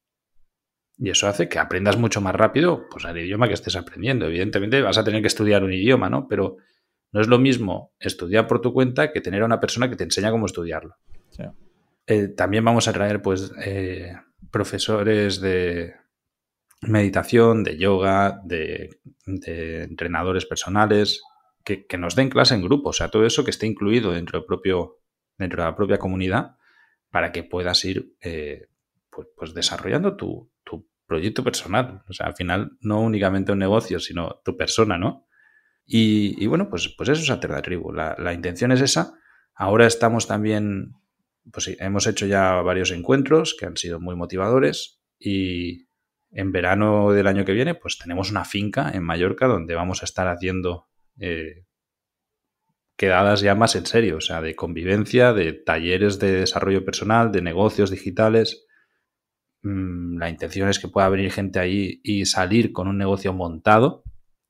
Y 1.00 1.10
eso 1.10 1.28
hace 1.28 1.48
que 1.48 1.60
aprendas 1.60 1.98
mucho 1.98 2.20
más 2.20 2.36
rápido 2.36 2.88
pues, 2.90 3.06
el 3.06 3.18
idioma 3.18 3.48
que 3.48 3.54
estés 3.54 3.78
aprendiendo. 3.78 4.26
Evidentemente 4.26 4.82
vas 4.82 4.98
a 4.98 5.04
tener 5.04 5.22
que 5.22 5.28
estudiar 5.28 5.64
un 5.64 5.72
idioma, 5.72 6.10
¿no? 6.10 6.28
Pero 6.28 6.58
no 7.12 7.22
es 7.22 7.28
lo 7.28 7.40
mismo 7.40 7.94
estudiar 8.00 8.48
por 8.48 8.62
tu 8.62 8.74
cuenta 8.74 9.12
que 9.12 9.22
tener 9.22 9.42
a 9.42 9.46
una 9.46 9.60
persona 9.60 9.90
que 9.90 9.96
te 9.96 10.04
enseña 10.04 10.32
cómo 10.32 10.46
estudiarlo. 10.46 10.96
Eh, 12.06 12.28
también 12.30 12.66
vamos 12.66 12.88
a 12.88 12.94
traer 12.94 13.22
pues 13.22 13.52
eh, 13.64 14.14
profesores 14.52 15.40
de 15.40 15.94
meditación, 16.82 17.64
de 17.64 17.78
yoga, 17.78 18.42
de, 18.44 19.00
entrenadores 19.26 20.46
personales, 20.46 21.22
que, 21.64 21.86
nos 21.98 22.16
den 22.16 22.30
clase 22.30 22.56
en 22.56 22.64
grupo. 22.64 22.90
O 22.90 22.94
sea, 22.94 23.10
todo 23.10 23.26
eso 23.26 23.44
que 23.44 23.52
esté 23.52 23.68
incluido 23.68 24.12
dentro, 24.12 24.40
del 24.40 24.46
propio, 24.46 24.98
dentro 25.38 25.62
de 25.62 25.70
la 25.70 25.76
propia 25.76 26.00
comunidad 26.00 26.56
para 27.12 27.32
que 27.32 27.44
puedas 27.44 27.84
ir 27.86 28.16
eh, 28.22 28.68
pues, 29.10 29.28
pues, 29.36 29.54
desarrollando 29.54 30.16
tu, 30.16 30.50
proyecto 31.10 31.44
personal. 31.44 32.04
O 32.08 32.14
sea, 32.14 32.28
al 32.28 32.36
final 32.36 32.78
no 32.80 33.02
únicamente 33.02 33.52
un 33.52 33.60
negocio, 33.60 34.00
sino 34.00 34.40
tu 34.46 34.56
persona, 34.56 34.98
¿no? 34.98 35.28
Y, 35.86 36.46
bueno, 36.46 36.70
pues, 36.70 36.94
pues 36.96 37.10
eso 37.10 37.24
es 37.24 37.30
Aterda 37.32 37.64
Tribu. 37.64 37.92
La, 37.92 38.16
la, 38.20 38.32
intención 38.32 38.72
es 38.72 38.80
esa. 38.80 39.16
Ahora 39.56 39.88
estamos 39.88 40.28
también, 40.28 40.94
pues 41.52 41.76
hemos 41.80 42.06
hecho 42.06 42.28
ya 42.28 42.62
varios 42.62 42.92
encuentros 42.92 43.58
que 43.60 43.66
han 43.66 43.76
sido 43.76 44.00
muy 44.00 44.16
motivadores 44.16 45.02
y 45.18 45.88
en 46.32 46.52
verano 46.52 47.12
del 47.12 47.26
año 47.26 47.44
que 47.44 47.54
viene, 47.54 47.74
pues 47.74 47.98
tenemos 47.98 48.30
una 48.30 48.46
finca 48.46 48.92
en 48.94 49.04
Mallorca 49.04 49.48
donde 49.48 49.74
vamos 49.74 50.04
a 50.04 50.06
estar 50.06 50.28
haciendo 50.28 50.88
eh, 51.20 51.66
quedadas 52.96 53.42
ya 53.42 53.56
más 53.56 53.76
en 53.76 53.88
serio, 53.88 54.18
o 54.18 54.22
sea, 54.22 54.42
de 54.42 54.56
convivencia, 54.56 55.34
de 55.34 55.54
talleres 55.54 56.20
de 56.20 56.34
desarrollo 56.34 56.86
personal, 56.86 57.32
de 57.32 57.42
negocios 57.42 57.90
digitales 57.90 58.68
Mm, 59.62 60.18
la 60.18 60.30
intención 60.30 60.70
es 60.70 60.80
que 60.80 60.88
pueda 60.88 61.10
venir 61.10 61.32
gente 61.32 61.60
ahí 61.60 62.00
y 62.04 62.26
salir 62.26 62.72
con 62.72 62.88
un 62.88 62.98
negocio 62.98 63.34
montado, 63.34 64.04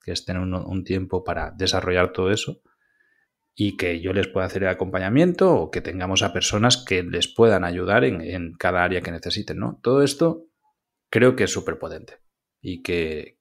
que 0.04 0.12
estén 0.12 0.38
un, 0.38 0.54
un 0.54 0.84
tiempo 0.84 1.24
para 1.24 1.52
desarrollar 1.52 2.12
todo 2.13 2.32
eso 2.32 2.62
y 3.62 3.76
que 3.76 4.00
yo 4.00 4.13
les 4.13 4.30
pueda 4.30 4.45
hacer 4.45 4.63
el 4.63 4.69
acompañamiento 4.69 5.54
o 5.54 5.69
que 5.69 5.82
tengamos 5.82 6.24
a 6.24 6.32
personas 6.32 6.78
que 6.78 7.04
les 7.04 7.28
puedan 7.28 7.65
ayudar 7.65 8.06
en, 8.06 8.54
cada 8.54 8.86
área 8.86 9.02
que 9.02 9.12
necesiten, 9.12 9.58
¿no? 9.58 9.82
Todo 9.84 10.02
esto 10.02 10.45
creo 11.10 11.36
que 11.36 11.43
es 11.43 11.52
súper 11.52 11.78
potente 11.78 12.19
y 12.62 12.82
que, 12.82 13.38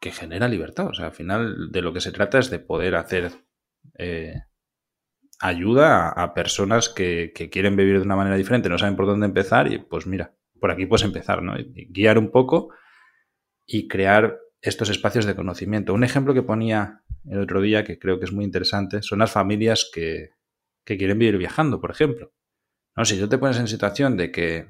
genera 0.00 0.48
libertad. 0.48 0.86
O 0.86 0.94
sea, 0.94 1.06
al 1.06 1.12
final 1.12 1.70
de 1.70 1.82
lo 1.82 1.92
que 1.92 2.00
se 2.00 2.10
trata 2.10 2.38
es 2.38 2.48
de 2.48 2.58
poder 2.58 2.94
hacer 2.94 3.32
eh, 3.98 4.34
ayuda 5.40 6.08
a, 6.08 6.22
a 6.22 6.32
personas 6.32 6.88
que, 6.88 7.32
que, 7.34 7.50
quieren 7.50 7.76
vivir 7.76 7.98
de 7.98 8.06
una 8.06 8.16
manera 8.16 8.36
diferente, 8.36 8.70
no 8.70 8.78
saben 8.78 8.96
por 8.96 9.04
dónde 9.04 9.26
empezar 9.26 9.70
y 9.70 9.76
pues 9.76 10.06
mira, 10.06 10.34
por 10.60 10.70
aquí 10.70 10.86
puedes 10.86 11.04
empezar, 11.04 11.42
¿no? 11.42 11.54
Guiar 11.88 12.18
un 12.18 12.30
poco 12.30 12.70
y 13.66 13.88
crear 13.88 14.38
estos 14.60 14.90
espacios 14.90 15.24
de 15.24 15.34
conocimiento. 15.34 15.94
Un 15.94 16.04
ejemplo 16.04 16.34
que 16.34 16.42
ponía 16.42 17.02
el 17.28 17.38
otro 17.38 17.60
día, 17.60 17.84
que 17.84 17.98
creo 17.98 18.18
que 18.18 18.24
es 18.24 18.32
muy 18.32 18.44
interesante, 18.44 19.02
son 19.02 19.20
las 19.20 19.32
familias 19.32 19.90
que, 19.92 20.30
quieren 20.84 21.18
vivir 21.20 21.38
viajando, 21.38 21.80
por 21.80 21.92
ejemplo. 21.92 22.32
¿No? 22.96 23.04
Si 23.04 23.18
tú 23.18 23.28
te 23.28 23.38
pones 23.38 23.58
en 23.58 23.68
situación 23.68 24.16
de 24.16 24.32
que 24.32 24.66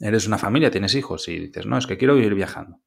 eres 0.00 0.26
una 0.26 0.38
familia, 0.38 0.70
tienes 0.70 0.94
hijos 0.94 1.28
y 1.28 1.38
dices, 1.38 1.66
no, 1.66 1.76
es 1.76 1.86
que 1.86 1.98
quiero 1.98 2.14
vivir 2.14 2.34
viajando. 2.34 2.80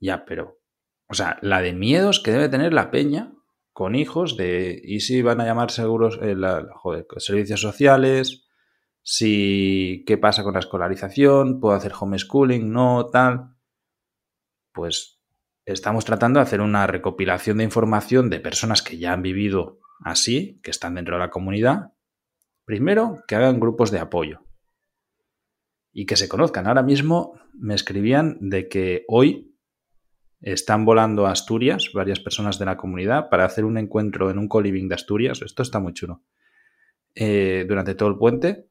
Ya, 0.00 0.24
pero, 0.24 0.60
o 1.08 1.14
sea, 1.14 1.38
la 1.42 1.62
de 1.62 1.72
miedos 1.72 2.20
que 2.20 2.32
debe 2.32 2.48
tener 2.48 2.72
la 2.72 2.90
peña 2.90 3.32
con 3.72 3.94
hijos 3.94 4.36
de, 4.36 4.80
¿y 4.82 5.00
si 5.00 5.22
van 5.22 5.40
a 5.40 5.44
llamar 5.44 5.70
seguros, 5.70 6.18
eh, 6.20 6.36
servicios 7.18 7.60
sociales? 7.60 8.43
Si 9.06 10.02
qué 10.06 10.16
pasa 10.16 10.42
con 10.42 10.54
la 10.54 10.60
escolarización, 10.60 11.60
puedo 11.60 11.74
hacer 11.74 11.92
homeschooling, 11.98 12.72
no, 12.72 13.10
tal. 13.10 13.54
Pues 14.72 15.20
estamos 15.66 16.06
tratando 16.06 16.38
de 16.40 16.44
hacer 16.44 16.62
una 16.62 16.86
recopilación 16.86 17.58
de 17.58 17.64
información 17.64 18.30
de 18.30 18.40
personas 18.40 18.82
que 18.82 18.96
ya 18.96 19.12
han 19.12 19.20
vivido 19.20 19.78
así, 20.00 20.58
que 20.62 20.70
están 20.70 20.94
dentro 20.94 21.16
de 21.16 21.20
la 21.20 21.30
comunidad. 21.30 21.92
Primero, 22.64 23.22
que 23.28 23.34
hagan 23.34 23.60
grupos 23.60 23.90
de 23.90 23.98
apoyo 23.98 24.40
y 25.92 26.06
que 26.06 26.16
se 26.16 26.26
conozcan. 26.26 26.66
Ahora 26.66 26.82
mismo 26.82 27.38
me 27.52 27.74
escribían 27.74 28.38
de 28.40 28.68
que 28.68 29.04
hoy 29.06 29.54
están 30.40 30.86
volando 30.86 31.26
a 31.26 31.32
Asturias, 31.32 31.90
varias 31.92 32.20
personas 32.20 32.58
de 32.58 32.64
la 32.64 32.78
comunidad, 32.78 33.28
para 33.28 33.44
hacer 33.44 33.66
un 33.66 33.76
encuentro 33.76 34.30
en 34.30 34.38
un 34.38 34.48
co-living 34.48 34.88
de 34.88 34.94
Asturias. 34.94 35.42
Esto 35.42 35.62
está 35.62 35.78
muy 35.78 35.92
chulo. 35.92 36.22
Eh, 37.14 37.66
durante 37.68 37.94
todo 37.94 38.08
el 38.08 38.16
puente 38.16 38.70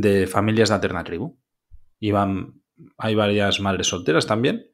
de 0.00 0.26
familias 0.26 0.70
de 0.70 0.74
alternatribu. 0.74 1.38
Y 2.00 2.10
van, 2.10 2.62
hay 2.98 3.14
varias 3.14 3.60
madres 3.60 3.86
solteras 3.86 4.26
también, 4.26 4.66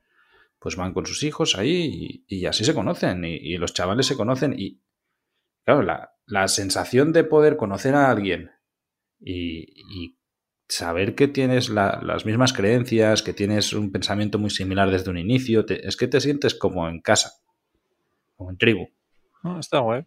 pues 0.59 0.77
van 0.77 0.95
con 0.95 1.07
sus 1.07 1.23
hijos 1.23 1.57
ahí 1.57 2.25
y, 2.27 2.47
así 2.47 2.65
se 2.65 2.75
conocen 2.75 3.25
y, 3.25 3.57
los 3.59 3.75
chavales 3.75 4.07
se 4.07 4.17
conocen 4.17 4.55
y, 4.59 4.83
claro, 5.65 5.83
la, 5.83 6.49
sensación 6.49 7.13
de 7.13 7.25
poder 7.25 7.57
conocer 7.57 7.95
a 7.95 8.11
alguien 8.11 8.51
y, 9.21 10.17
saber 10.69 11.17
que 11.17 11.27
tienes 11.27 11.69
las 11.69 12.25
mismas 12.25 12.53
creencias, 12.53 13.23
que 13.23 13.35
tienes 13.35 13.73
un 13.73 13.91
pensamiento 13.91 14.39
muy 14.39 14.51
similar 14.51 14.91
desde 14.91 15.11
un 15.11 15.19
inicio, 15.19 15.67
es 15.69 15.97
que 15.97 16.07
te 16.07 16.21
sientes 16.21 16.55
como 16.55 16.89
en 16.89 17.01
casa, 17.01 17.33
como 18.37 18.51
en 18.51 18.57
tribu. 18.57 18.89
Ah, 19.43 19.57
está 19.59 19.81
guay. 19.81 20.07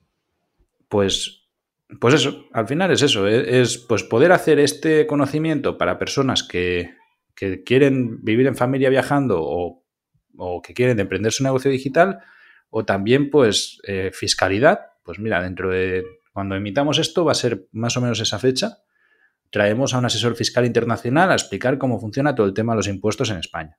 Pues 0.88 1.43
pues 2.00 2.16
eso, 2.16 2.46
al 2.54 2.68
final 2.68 2.92
es 2.92 3.02
eso, 3.02 3.28
e-, 3.28 3.62
es, 3.62 3.78
pues 3.78 4.04
poder 4.04 4.32
hacer 4.32 4.60
este 4.60 5.08
conocimiento 5.08 5.78
para 5.78 6.00
personas 6.00 6.44
que, 6.44 6.96
quieren 7.66 8.24
vivir 8.24 8.48
en 8.48 8.56
familia 8.56 8.90
viajando 8.90 9.42
o, 9.42 9.82
que 10.62 10.74
quieren 10.74 11.00
emprender 11.00 11.34
su 11.34 11.44
negocio 11.44 11.70
digital 11.70 12.20
o 12.70 12.86
también 12.86 13.30
pues 13.30 13.80
eh, 13.86 14.12
fiscalidad, 14.14 14.80
pues 15.04 15.20
mira, 15.20 15.42
dentro 15.44 15.70
de 15.70 16.06
cuando 16.32 16.56
emitamos 16.56 17.00
esto 17.00 17.26
va 17.26 17.34
a 17.34 17.36
ser 17.36 17.68
más 17.72 17.98
o 17.98 18.02
menos 18.02 18.20
esa 18.22 18.40
fecha, 18.40 18.78
traemos 19.50 19.94
a 19.94 20.00
un 20.00 20.06
asesor 20.06 20.36
fiscal 20.36 20.66
internacional 20.66 21.32
a 21.32 21.36
explicar 21.36 21.78
cómo 21.78 22.00
funciona 22.00 22.34
todo 22.34 22.48
el 22.48 22.54
tema 22.54 22.74
de 22.74 22.78
los 22.78 22.88
impuestos 22.88 23.30
en 23.30 23.38
España. 23.38 23.78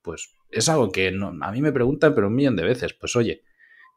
pues 0.00 0.34
es 0.50 0.68
algo 0.68 0.92
que 0.92 1.08
a 1.08 1.52
mí 1.52 1.60
me 1.60 1.72
preguntan, 1.72 2.14
pero 2.14 2.28
un 2.28 2.34
millón 2.34 2.56
de 2.56 2.64
veces. 2.64 2.94
Pues 2.94 3.16
oye, 3.16 3.42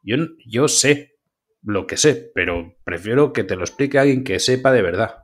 yo, 0.02 0.18
yo 0.46 0.68
sé 0.68 1.17
lo 1.64 1.88
que 1.88 1.98
sé, 1.98 2.32
pero 2.34 2.76
prefiero 2.84 3.34
que 3.34 3.44
te 3.44 3.56
lo 3.56 3.64
explique 3.64 4.00
alguien 4.00 4.24
que 4.24 4.40
sepa 4.40 4.72
de 4.72 4.82
verdad. 4.82 5.24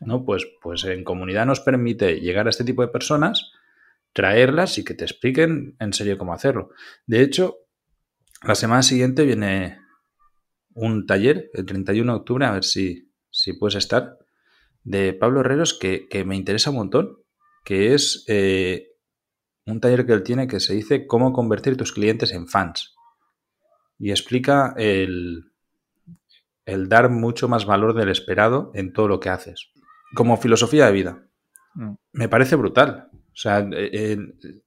¿no? 0.00 0.24
Pues, 0.24 0.46
pues 0.62 0.84
en 0.84 1.04
comunidad 1.04 1.46
nos 1.46 1.60
permite 1.60 2.20
llegar 2.20 2.46
a 2.46 2.50
este 2.50 2.64
tipo 2.64 2.82
de 2.82 2.88
personas, 2.88 3.52
traerlas 4.12 4.78
y 4.78 4.84
que 4.84 4.94
te 4.94 5.04
expliquen 5.04 5.76
en 5.80 5.92
serio 5.92 6.18
cómo 6.18 6.32
hacerlo. 6.32 6.70
De 7.06 7.22
hecho, 7.22 7.58
la 8.42 8.54
semana 8.54 8.82
siguiente 8.82 9.24
viene 9.24 9.78
un 10.74 11.06
taller, 11.06 11.50
el 11.54 11.66
31 11.66 12.12
de 12.12 12.18
octubre, 12.18 12.46
a 12.46 12.52
ver 12.52 12.64
si, 12.64 13.12
si 13.30 13.54
puedes 13.54 13.74
estar, 13.74 14.18
de 14.82 15.12
Pablo 15.12 15.40
Herreros 15.40 15.74
que, 15.78 16.08
me 16.24 16.36
interesa 16.36 16.70
un 16.70 16.76
montón, 16.76 17.18
que 17.64 17.94
es 17.94 18.24
eh, 18.28 18.92
un 19.66 19.80
taller 19.80 20.06
que 20.06 20.12
él 20.12 20.22
tiene 20.22 20.48
que 20.48 20.60
se 20.60 20.74
dice 20.74 21.06
cómo 21.06 21.32
convertir 21.32 21.76
tus 21.76 21.92
clientes 21.92 22.32
en 22.32 22.48
fans. 22.48 22.94
Y 23.98 24.10
explica 24.10 24.72
el, 24.78 25.49
el 26.70 26.88
dar 26.88 27.10
mucho 27.10 27.48
más 27.48 27.66
valor 27.66 27.94
del 27.94 28.08
esperado 28.08 28.70
en 28.74 28.92
todo 28.92 29.08
lo 29.08 29.20
que 29.20 29.28
haces. 29.28 29.70
Como 30.14 30.36
filosofía 30.36 30.86
de 30.86 30.92
vida. 30.92 31.28
Mm. 31.74 31.94
Me 32.12 32.28
parece 32.28 32.56
brutal. 32.56 33.08
O 33.12 33.36
sea, 33.36 33.60
eh, 33.60 33.90
eh, 33.92 34.18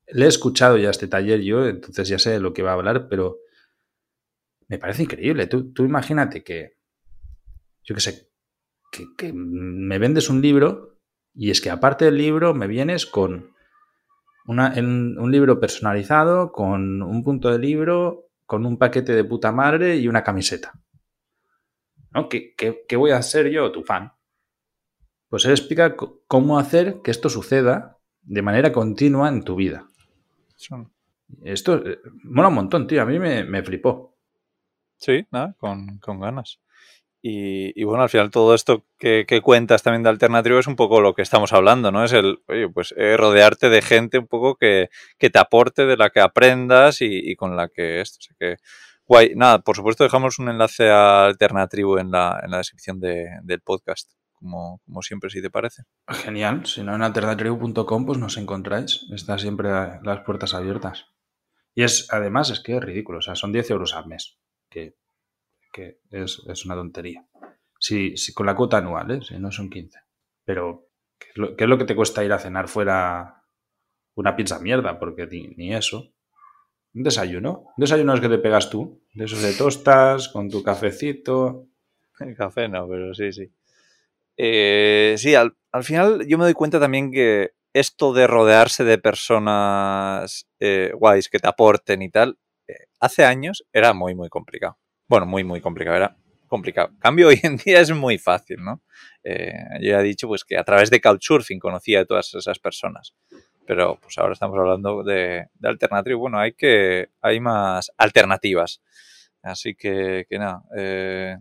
le 0.07 0.25
he 0.25 0.27
escuchado 0.27 0.77
ya 0.77 0.89
este 0.89 1.07
taller 1.07 1.41
yo, 1.41 1.67
entonces 1.67 2.07
ya 2.07 2.19
sé 2.19 2.31
de 2.31 2.39
lo 2.39 2.53
que 2.53 2.63
va 2.63 2.71
a 2.71 2.75
hablar, 2.75 3.07
pero 3.09 3.39
me 4.67 4.79
parece 4.79 5.03
increíble. 5.03 5.47
Tú, 5.47 5.71
tú 5.73 5.83
imagínate 5.83 6.43
que, 6.43 6.77
yo 7.83 7.95
qué 7.95 8.01
sé, 8.01 8.29
que, 9.17 9.31
me 9.33 9.99
vendes 9.99 10.29
un 10.29 10.41
libro 10.41 10.99
y 11.33 11.51
es 11.51 11.61
que 11.61 11.69
aparte 11.69 12.05
del 12.05 12.17
libro 12.17 12.53
me 12.53 12.67
vienes 12.67 13.05
con 13.05 13.51
una, 14.45 14.73
en 14.73 15.17
un 15.17 15.31
libro 15.31 15.59
personalizado, 15.59 16.51
con 16.51 17.01
un 17.01 17.23
punto 17.23 17.49
de 17.51 17.59
libro, 17.59 18.29
con 18.45 18.65
un 18.65 18.77
paquete 18.77 19.13
de 19.13 19.23
puta 19.23 19.51
madre 19.51 19.97
y 19.97 20.07
una 20.07 20.23
camiseta. 20.23 20.82
¿No? 22.13 22.29
¿Qué, 22.29 22.53
qué 22.55 22.95
voy 22.95 23.11
a 23.11 23.17
hacer 23.17 23.49
yo, 23.49 23.71
tu 23.71 23.83
fan? 23.83 24.13
Pues 25.29 25.45
él 25.45 25.51
explica 25.51 25.95
cómo 26.27 26.59
hacer 26.59 27.01
que 27.03 27.11
esto 27.11 27.29
suceda 27.29 27.97
de 28.21 28.41
manera 28.41 28.71
continua 28.71 29.29
en 29.29 29.43
tu 29.43 29.55
vida. 29.55 29.87
Esto 31.43 31.77
eh, 31.85 31.99
mola 32.23 32.49
un 32.49 32.53
montón, 32.55 32.87
tío. 32.87 33.01
A 33.01 33.05
mí 33.05 33.19
me 33.19 33.63
flipó. 33.63 34.13
Sí, 35.03 35.27
nada, 35.31 35.53
con, 35.57 35.99
ganas. 36.21 36.61
Y, 37.21 37.83
bueno, 37.83 38.03
al 38.03 38.09
final 38.09 38.31
todo 38.31 38.55
esto 38.55 38.85
que, 38.97 39.25
cuentas 39.43 39.83
también 39.83 40.03
de 40.03 40.09
alternativo 40.09 40.59
es 40.59 40.67
un 40.67 40.77
poco 40.77 41.01
lo 41.01 41.13
que 41.13 41.21
estamos 41.21 41.51
hablando, 41.51 41.91
¿no? 41.91 42.05
Es 42.05 42.13
el, 42.13 42.39
oye, 42.47 42.69
pues 42.69 42.93
eh, 42.95 43.17
rodearte 43.17 43.69
de 43.69 43.81
gente 43.81 44.17
un 44.17 44.27
poco 44.27 44.55
que, 44.55 44.89
te 45.19 45.39
aporte, 45.39 45.85
de 45.85 45.97
la 45.97 46.09
que 46.09 46.21
aprendas 46.21 47.01
y, 47.01 47.35
con 47.35 47.57
la 47.57 47.67
que 47.67 47.99
esto. 47.99 48.19
O 48.31 48.37
que, 48.39 48.55
guay. 49.05 49.33
Nada, 49.35 49.59
por 49.59 49.75
supuesto 49.75 50.03
dejamos 50.03 50.39
un 50.39 50.49
enlace 50.49 50.89
a 50.89 51.25
alternativo 51.25 51.99
en 51.99 52.11
la, 52.11 52.39
en 52.43 52.51
la 52.51 52.57
descripción 52.57 52.99
del 52.99 53.61
podcast, 53.63 54.11
como, 54.33 54.81
como 54.85 55.01
siempre, 55.01 55.29
si 55.29 55.41
te 55.41 55.49
parece. 55.49 55.83
Genial. 56.07 56.65
Si 56.65 56.83
no, 56.83 56.95
en 56.95 57.01
alternativo.com 57.01 58.05
pues 58.05 58.17
nos 58.17 58.37
encontráis. 58.37 59.05
Está 59.13 59.37
siempre 59.37 59.69
las 59.69 60.19
puertas 60.25 60.53
abiertas. 60.53 61.05
Y 61.75 61.83
es, 61.83 62.07
además, 62.11 62.49
es 62.49 62.59
que 62.59 62.77
es 62.77 62.83
ridículo. 62.83 63.19
O 63.19 63.21
sea, 63.21 63.35
son 63.35 63.51
10 63.51 63.71
euros 63.71 63.95
al 63.95 64.07
mes 64.07 64.37
que, 65.73 65.99
es, 66.11 66.65
una 66.65 66.75
tontería. 66.75 67.25
Si, 67.79 68.15
con 68.33 68.45
la 68.45 68.55
cuota 68.55 68.77
anual, 68.77 69.11
¿eh? 69.11 69.19
si 69.21 69.37
no 69.37 69.51
son 69.51 69.69
15. 69.69 69.99
Pero, 70.45 70.89
¿qué 71.17 71.29
es, 71.57 71.67
lo, 71.67 71.77
que 71.77 71.85
te 71.85 71.95
cuesta 71.95 72.23
ir 72.23 72.31
a 72.31 72.39
cenar 72.39 72.67
fuera 72.67 73.43
una 74.15 74.35
pizza 74.35 74.59
mierda? 74.59 74.99
Porque 74.99 75.27
ni, 75.27 75.73
eso. 75.73 76.12
Un 76.93 77.03
desayuno. 77.03 77.65
Un 77.77 77.81
desayuno 77.81 78.13
es 78.13 78.21
que 78.21 78.29
te 78.29 78.37
pegas 78.37 78.69
tú. 78.69 79.01
De 79.13 79.25
esos 79.25 79.41
de 79.41 79.53
tostas, 79.53 80.29
con 80.29 80.49
tu 80.49 80.63
cafecito. 80.63 81.67
El 82.19 82.35
café 82.35 82.67
no, 82.67 82.87
pero 82.87 83.13
sí, 83.13 83.31
sí. 83.31 83.51
Eh, 84.37 85.15
sí, 85.17 85.35
al, 85.35 85.55
final 85.81 86.25
yo 86.27 86.37
me 86.37 86.45
doy 86.45 86.53
cuenta 86.53 86.79
también 86.79 87.11
que 87.11 87.51
esto 87.73 88.13
de 88.13 88.27
rodearse 88.27 88.83
de 88.83 88.97
personas 88.97 90.47
eh, 90.59 90.91
guays 90.95 91.29
que 91.29 91.39
te 91.39 91.47
aporten 91.47 92.01
y 92.01 92.09
tal, 92.09 92.37
hace 92.99 93.25
años 93.25 93.65
era 93.73 93.93
muy, 93.93 94.15
muy 94.15 94.29
complicado. 94.29 94.77
Bueno, 95.07 95.25
muy, 95.25 95.43
muy 95.43 95.61
complicado, 95.61 95.97
era 95.97 96.17
complicado. 96.47 96.91
Cambio 96.99 97.27
hoy 97.27 97.39
en 97.43 97.57
día 97.57 97.81
es 97.81 97.91
muy 97.91 98.17
fácil, 98.17 98.63
¿no? 98.63 98.81
Eh, 99.23 99.53
yo 99.81 99.91
ya 99.91 99.99
he 99.99 100.03
dicho 100.03 100.27
pues 100.27 100.43
que 100.43 100.57
a 100.57 100.63
través 100.63 100.89
de 100.89 101.01
Couchsurfing 101.01 101.59
conocía 101.59 102.01
a 102.01 102.05
todas 102.05 102.33
esas 102.33 102.59
personas. 102.59 103.13
Pero 103.65 103.97
pues 104.01 104.17
ahora 104.17 104.33
estamos 104.33 104.57
hablando 104.59 105.03
de, 105.03 105.47
de 105.53 105.67
alternativo. 105.67 106.19
Bueno, 106.19 106.39
hay 106.39 106.53
que 106.53 107.09
hay 107.21 107.39
más 107.39 107.91
alternativas. 107.97 108.81
Así 109.41 109.75
que, 109.75 110.25
que 110.29 110.39
nada. 110.39 110.63
Eh, 110.75 111.37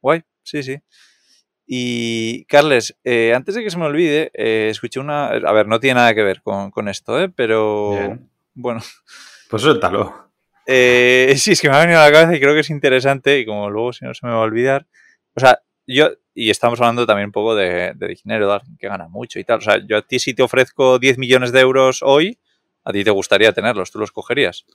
guay, 0.00 0.22
sí, 0.42 0.62
sí. 0.62 0.78
Y, 1.66 2.44
Carles, 2.44 2.98
eh, 3.04 3.32
antes 3.34 3.54
de 3.54 3.62
que 3.62 3.70
se 3.70 3.78
me 3.78 3.86
olvide, 3.86 4.30
escuché 4.34 5.00
una... 5.00 5.28
A 5.28 5.52
ver, 5.52 5.66
no 5.66 5.80
tiene 5.80 5.94
nada 5.94 6.14
que 6.14 6.22
ver 6.22 6.42
con, 6.42 6.70
con 6.70 6.88
esto, 6.88 7.20
¿eh? 7.20 7.30
Pero... 7.30 8.18
Bueno. 8.54 8.80
Pues 9.48 9.62
suéltalo. 9.62 10.30
Eh, 10.66 11.34
sí, 11.36 11.52
es 11.52 11.60
que 11.60 11.68
me 11.68 11.76
ha 11.76 11.80
venido 11.80 12.00
a 12.00 12.06
la 12.06 12.12
cabeza 12.12 12.34
y 12.34 12.40
creo 12.40 12.54
que 12.54 12.60
es 12.60 12.70
interesante 12.70 13.38
y 13.38 13.46
como 13.46 13.70
luego 13.70 13.92
si 13.92 14.04
no 14.04 14.14
se 14.14 14.26
me 14.26 14.32
va 14.32 14.38
a 14.38 14.42
olvidar. 14.42 14.86
O 15.34 15.40
sea, 15.40 15.60
yo, 15.86 16.10
y 16.34 16.50
estamos 16.50 16.80
hablando 16.80 17.06
también 17.06 17.26
un 17.26 17.32
poco 17.32 17.54
de, 17.54 17.94
dinero, 18.22 18.48
de 18.48 18.54
alguien 18.54 18.76
que 18.76 18.88
gana 18.88 19.08
mucho 19.08 19.38
y 19.38 19.44
tal. 19.44 19.58
O 19.58 19.62
sea, 19.62 19.80
yo 19.86 19.98
a 19.98 20.02
ti 20.02 20.18
si 20.18 20.34
te 20.34 20.42
ofrezco 20.42 20.98
10 20.98 21.18
millones 21.18 21.52
de 21.52 21.60
euros 21.60 22.00
hoy, 22.02 22.38
a 22.84 22.92
ti 22.92 23.04
te 23.04 23.10
gustaría 23.10 23.52
tenerlos, 23.52 23.90
¿tú 23.90 23.98
los 23.98 24.10
cogerías? 24.10 24.66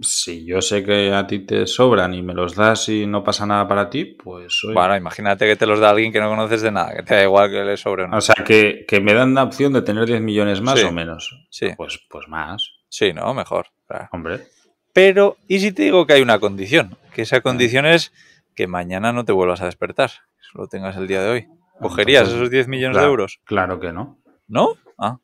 Si 0.00 0.44
yo 0.44 0.60
sé 0.60 0.84
que 0.84 1.12
a 1.12 1.26
ti 1.26 1.40
te 1.40 1.66
sobran 1.66 2.14
y 2.14 2.22
me 2.22 2.32
los 2.32 2.54
das 2.54 2.88
y 2.88 3.06
no 3.06 3.24
pasa 3.24 3.46
nada 3.46 3.66
para 3.66 3.90
ti, 3.90 4.04
pues... 4.04 4.60
Bueno, 4.72 4.94
imagínate 4.96 5.46
que 5.46 5.56
te 5.56 5.66
los 5.66 5.80
da 5.80 5.90
alguien 5.90 6.12
que 6.12 6.20
no 6.20 6.28
conoces 6.28 6.62
de 6.62 6.70
nada, 6.70 6.94
que 6.94 7.02
te 7.02 7.14
da 7.14 7.22
igual 7.24 7.50
que 7.50 7.64
le 7.64 7.76
sobren. 7.76 8.14
O 8.14 8.20
sea, 8.20 8.36
que, 8.44 8.86
me 9.02 9.14
dan 9.14 9.34
la 9.34 9.42
opción 9.42 9.72
de 9.72 9.82
tener 9.82 10.06
10 10.06 10.20
millones 10.20 10.60
más 10.60 10.84
o 10.84 10.92
menos. 10.92 11.46
Sí. 11.50 11.70
Pues, 11.76 11.98
pues 12.08 12.28
más. 12.28 12.74
Sí, 12.88 13.12
¿no? 13.12 13.34
Mejor. 13.34 13.66
Hombre. 14.12 14.46
Pero, 14.92 15.36
¿y 15.48 15.58
si 15.60 15.72
te 15.72 15.84
digo 15.84 16.06
que 16.06 16.12
hay 16.12 16.22
una 16.22 16.38
condición? 16.38 16.96
Que 17.12 17.22
esa 17.22 17.40
condición 17.40 17.86
es 17.86 18.12
que 18.54 18.66
mañana 18.66 19.12
no 19.12 19.24
te 19.24 19.32
vuelvas 19.32 19.62
a 19.62 19.66
despertar, 19.66 20.10
solo 20.50 20.68
tengas 20.68 20.96
el 20.96 21.06
día 21.06 21.22
de 21.22 21.28
hoy. 21.28 21.48
¿Cogerías 21.80 22.28
esos 22.28 22.50
10 22.50 22.68
millones 22.68 22.96
de 22.96 23.04
euros? 23.04 23.40
Claro 23.44 23.78
que 23.78 23.92
no. 23.92 24.18
¿No? 24.48 24.74
Ah. 24.98 25.18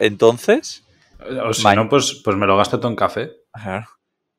Entonces. 0.00 0.84
O 1.44 1.54
si 1.54 1.66
no, 1.74 1.88
pues, 1.88 2.20
pues 2.24 2.36
me 2.36 2.46
lo 2.46 2.56
gasto 2.56 2.78
todo 2.78 2.90
en 2.90 2.96
café. 2.96 3.32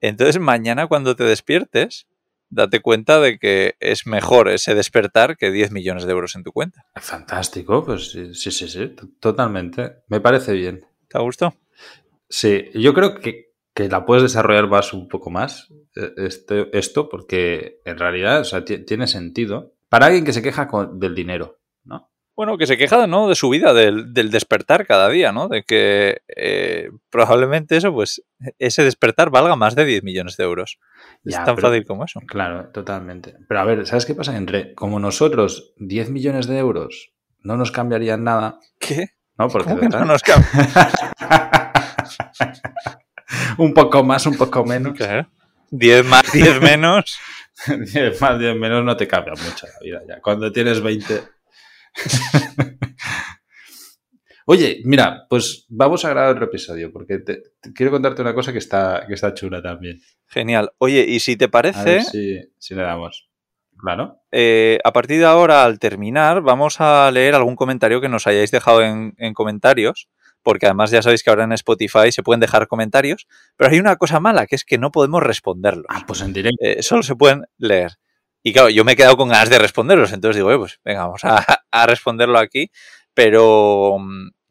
Entonces, 0.02 0.40
mañana 0.40 0.88
cuando 0.88 1.16
te 1.16 1.24
despiertes, 1.24 2.08
date 2.50 2.82
cuenta 2.82 3.20
de 3.20 3.40
que 3.40 3.76
es 3.80 4.06
mejor 4.06 4.50
ese 4.50 4.76
despertar 4.76 5.38
que 5.38 5.52
10 5.52 5.72
millones 5.72 6.06
de 6.06 6.12
euros 6.12 6.36
en 6.36 6.44
tu 6.44 6.52
cuenta. 6.52 6.86
Fantástico, 6.96 7.84
pues 7.86 8.12
sí, 8.12 8.34
sí, 8.36 8.52
sí, 8.52 8.68
sí 8.68 8.96
totalmente. 9.20 10.04
Me 10.08 10.20
parece 10.20 10.54
bien. 10.54 10.86
¿Te 11.08 11.18
ha 11.18 11.22
gustado? 11.22 11.56
Sí, 12.30 12.70
yo 12.74 12.94
creo 12.94 13.16
que 13.16 13.54
que 13.74 13.90
la 13.90 14.06
puedes 14.06 14.24
desarrollar 14.24 14.68
más 14.68 14.94
un 14.94 15.08
poco 15.08 15.30
más, 15.30 15.70
eh, 15.96 16.12
este, 16.18 16.78
esto, 16.78 17.10
porque 17.10 17.82
en 17.86 17.98
realidad 17.98 18.42
o 18.42 18.46
sea, 18.46 18.64
tiene 18.64 19.08
sentido 19.08 19.73
para 19.94 20.08
alguien 20.08 20.26
que 20.26 20.34
se 20.34 20.42
queja 20.42 20.68
del 20.94 21.14
dinero, 21.14 21.60
¿no? 21.84 22.10
Bueno, 22.36 22.58
que 22.58 22.66
se 22.66 22.78
queja 22.78 23.06
¿no? 23.06 23.30
de 23.30 23.36
su 23.36 23.50
vida, 23.50 23.76
del, 23.76 24.12
despertar 24.32 24.88
cada 24.88 25.08
día, 25.08 25.32
¿no? 25.32 25.50
De 25.50 25.62
que 25.62 26.24
eh, 26.36 26.90
probablemente 27.12 27.78
eso, 27.78 27.94
pues, 27.94 28.24
ese 28.58 28.84
despertar 28.84 29.30
valga 29.30 29.56
más 29.56 29.76
de 29.76 29.86
10 29.86 30.02
millones 30.02 30.36
de 30.36 30.46
euros. 30.46 30.80
es 31.24 31.36
tan 31.44 31.60
fácil 31.60 31.86
como 31.86 32.06
eso. 32.06 32.22
Claro, 32.26 32.70
totalmente. 32.70 33.36
Pero 33.48 33.60
a 33.60 33.66
ver, 33.66 33.86
¿sabes 33.86 34.08
qué 34.08 34.16
pasa? 34.16 34.36
Entre, 34.36 34.74
como 34.74 35.00
nosotros, 35.00 35.76
10 35.78 36.10
millones 36.10 36.48
de 36.48 36.58
euros 36.58 37.14
no 37.42 37.56
nos 37.56 37.72
cambiarían 37.72 38.24
nada. 38.24 38.58
¿Qué? 38.80 39.10
No, 39.38 39.48
porque 39.48 39.70
¿Cómo 39.70 39.82
que 39.82 39.90
no 39.90 40.06
nos 40.06 40.24
cambian? 40.24 40.70
un 43.60 43.76
poco 43.76 44.04
más, 44.04 44.26
un 44.26 44.38
poco 44.38 44.66
menos. 44.66 44.98
10 45.70 46.06
más, 46.06 46.32
10 46.32 46.62
menos. 46.64 47.20
10 47.68 48.22
más, 48.22 48.40
10 48.40 48.56
menos 48.56 48.84
no 48.84 48.98
te 48.98 49.08
cambia 49.08 49.34
mucho 49.34 49.68
la 49.68 49.80
vida 49.82 50.02
ya. 50.08 50.22
Cuando 50.22 50.52
tienes 50.52 50.82
20. 50.82 51.22
Oye, 54.46 54.82
mira, 54.84 55.26
pues 55.30 55.66
vamos 55.70 56.04
a 56.04 56.10
grabar 56.10 56.32
otro 56.32 56.46
episodio 56.46 56.92
porque 56.92 57.20
te, 57.20 57.44
quiero 57.74 57.92
contarte 57.92 58.22
una 58.22 58.34
cosa 58.34 58.52
que 58.52 58.58
está, 58.58 59.06
que 59.08 59.14
está 59.14 59.34
chula 59.34 59.62
también. 59.62 60.02
Genial. 60.28 60.72
Oye, 60.80 61.06
y 61.08 61.22
si 61.22 61.38
te 61.38 61.48
parece. 61.48 62.02
si, 62.04 62.76
le 62.76 62.82
damos. 62.82 63.30
Claro. 63.78 64.20
Eh, 64.32 64.80
a 64.84 64.92
partir 64.92 65.20
de 65.20 65.26
ahora, 65.26 65.64
al 65.64 65.80
terminar, 65.80 66.42
vamos 66.42 66.82
a 66.82 67.10
leer 67.12 67.36
algún 67.36 67.56
comentario 67.56 68.02
que 68.02 68.10
nos 68.10 68.28
hayáis 68.28 68.52
dejado 68.52 68.82
en, 68.82 69.14
en 69.18 69.34
comentarios 69.34 70.10
porque 70.44 70.66
además 70.68 70.92
ya 70.92 71.02
sabéis 71.02 71.24
que 71.24 71.30
ahora 71.30 71.46
en 71.46 71.54
Spotify 71.54 72.12
se 72.12 72.22
pueden 72.22 72.40
dejar 72.40 72.68
comentarios, 72.68 73.28
pero 73.56 73.72
hay 73.72 73.80
una 73.80 73.96
cosa 73.96 74.20
mala, 74.20 74.46
que 74.46 74.56
es 74.56 74.66
que 74.66 74.78
no 74.78 74.92
podemos 74.92 75.24
responderlos. 75.24 75.86
Ah, 75.90 76.04
pues 76.06 76.22
en 76.22 76.34
directo. 76.34 76.58
Eh, 76.64 76.84
solo 76.84 77.02
se 77.04 77.16
pueden 77.16 77.46
leer. 77.58 77.94
Y 78.44 78.52
claro, 78.52 78.70
yo 78.70 78.84
me 78.84 78.92
he 78.92 78.96
quedado 78.96 79.16
con 79.16 79.30
ganas 79.30 79.50
de 79.50 79.58
responderlos, 79.58 80.12
entonces 80.12 80.36
digo, 80.36 80.56
pues 80.60 80.80
venga, 80.84 81.06
vamos 81.06 81.22
a, 81.24 81.88
responderlo 81.88 82.38
aquí, 82.38 82.70
pero, 83.14 83.98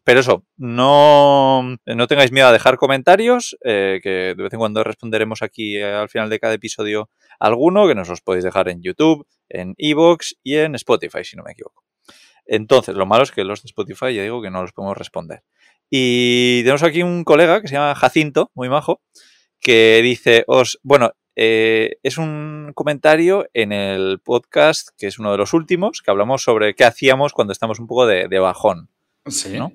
pero 0.03 0.21
eso, 0.21 0.47
no, 0.57 1.77
no 1.85 2.07
tengáis 2.07 2.33
miedo 2.33 2.49
a 2.49 2.53
dejar 2.53 2.79
comentarios, 2.79 3.55
eh, 3.63 4.01
que 4.03 4.35
de 4.35 4.43
vez 4.43 4.53
en 4.55 4.59
cuando 4.59 4.83
responderemos 4.83 5.43
aquí 5.43 5.77
eh, 5.77 5.85
al 5.85 6.09
final 6.09 6.31
de 6.31 6.41
cada 6.41 6.55
episodio 6.55 7.11
alguno, 7.39 7.87
que 7.87 7.95
nos 7.95 8.09
los 8.09 8.23
podéis 8.23 8.45
dejar 8.45 8.71
en 8.71 8.81
YouTube, 8.81 9.27
en 9.51 9.75
Evox 9.77 10.37
y 10.43 10.57
en 10.57 10.75
Spotify, 10.75 11.23
si 11.23 11.37
no 11.37 11.43
me 11.43 11.53
equivoco. 11.53 11.85
Entonces, 12.47 12.95
lo 12.95 13.07
malo 13.07 13.23
es 13.23 13.31
que 13.31 13.45
los 13.45 13.63
de 13.63 13.67
Spotify 13.67 14.15
ya 14.15 14.23
digo 14.23 14.43
que 14.43 14.51
no 14.51 14.63
los 14.63 14.73
podemos 14.73 14.97
responder. 14.97 15.43
Y 15.95 16.61
tenemos 16.61 16.83
aquí 16.85 17.03
un 17.03 17.23
colega 17.23 17.61
que 17.61 17.69
se 17.69 17.75
llama 17.75 17.95
Jacinto, 17.95 18.51
muy 18.55 18.71
majo, 18.71 19.03
que 19.61 20.01
dice, 20.03 20.43
os, 20.47 20.81
bueno, 20.83 21.13
eh, 21.37 21.99
es 22.03 22.17
un 22.17 22.73
comentario 22.75 23.47
en 23.53 23.73
el 23.73 24.19
podcast, 24.19 24.89
que 24.97 25.07
es 25.07 25.19
uno 25.19 25.33
de 25.33 25.37
los 25.37 25.53
últimos, 25.53 26.01
que 26.01 26.11
hablamos 26.11 26.43
sobre 26.43 26.75
qué 26.75 26.85
hacíamos 26.85 27.35
cuando 27.35 27.53
estamos 27.53 27.79
un 27.79 27.89
poco 27.89 28.07
de, 28.07 28.27
de 28.27 28.39
bajón. 28.39 28.89
Sí. 29.27 29.59
¿no? 29.59 29.75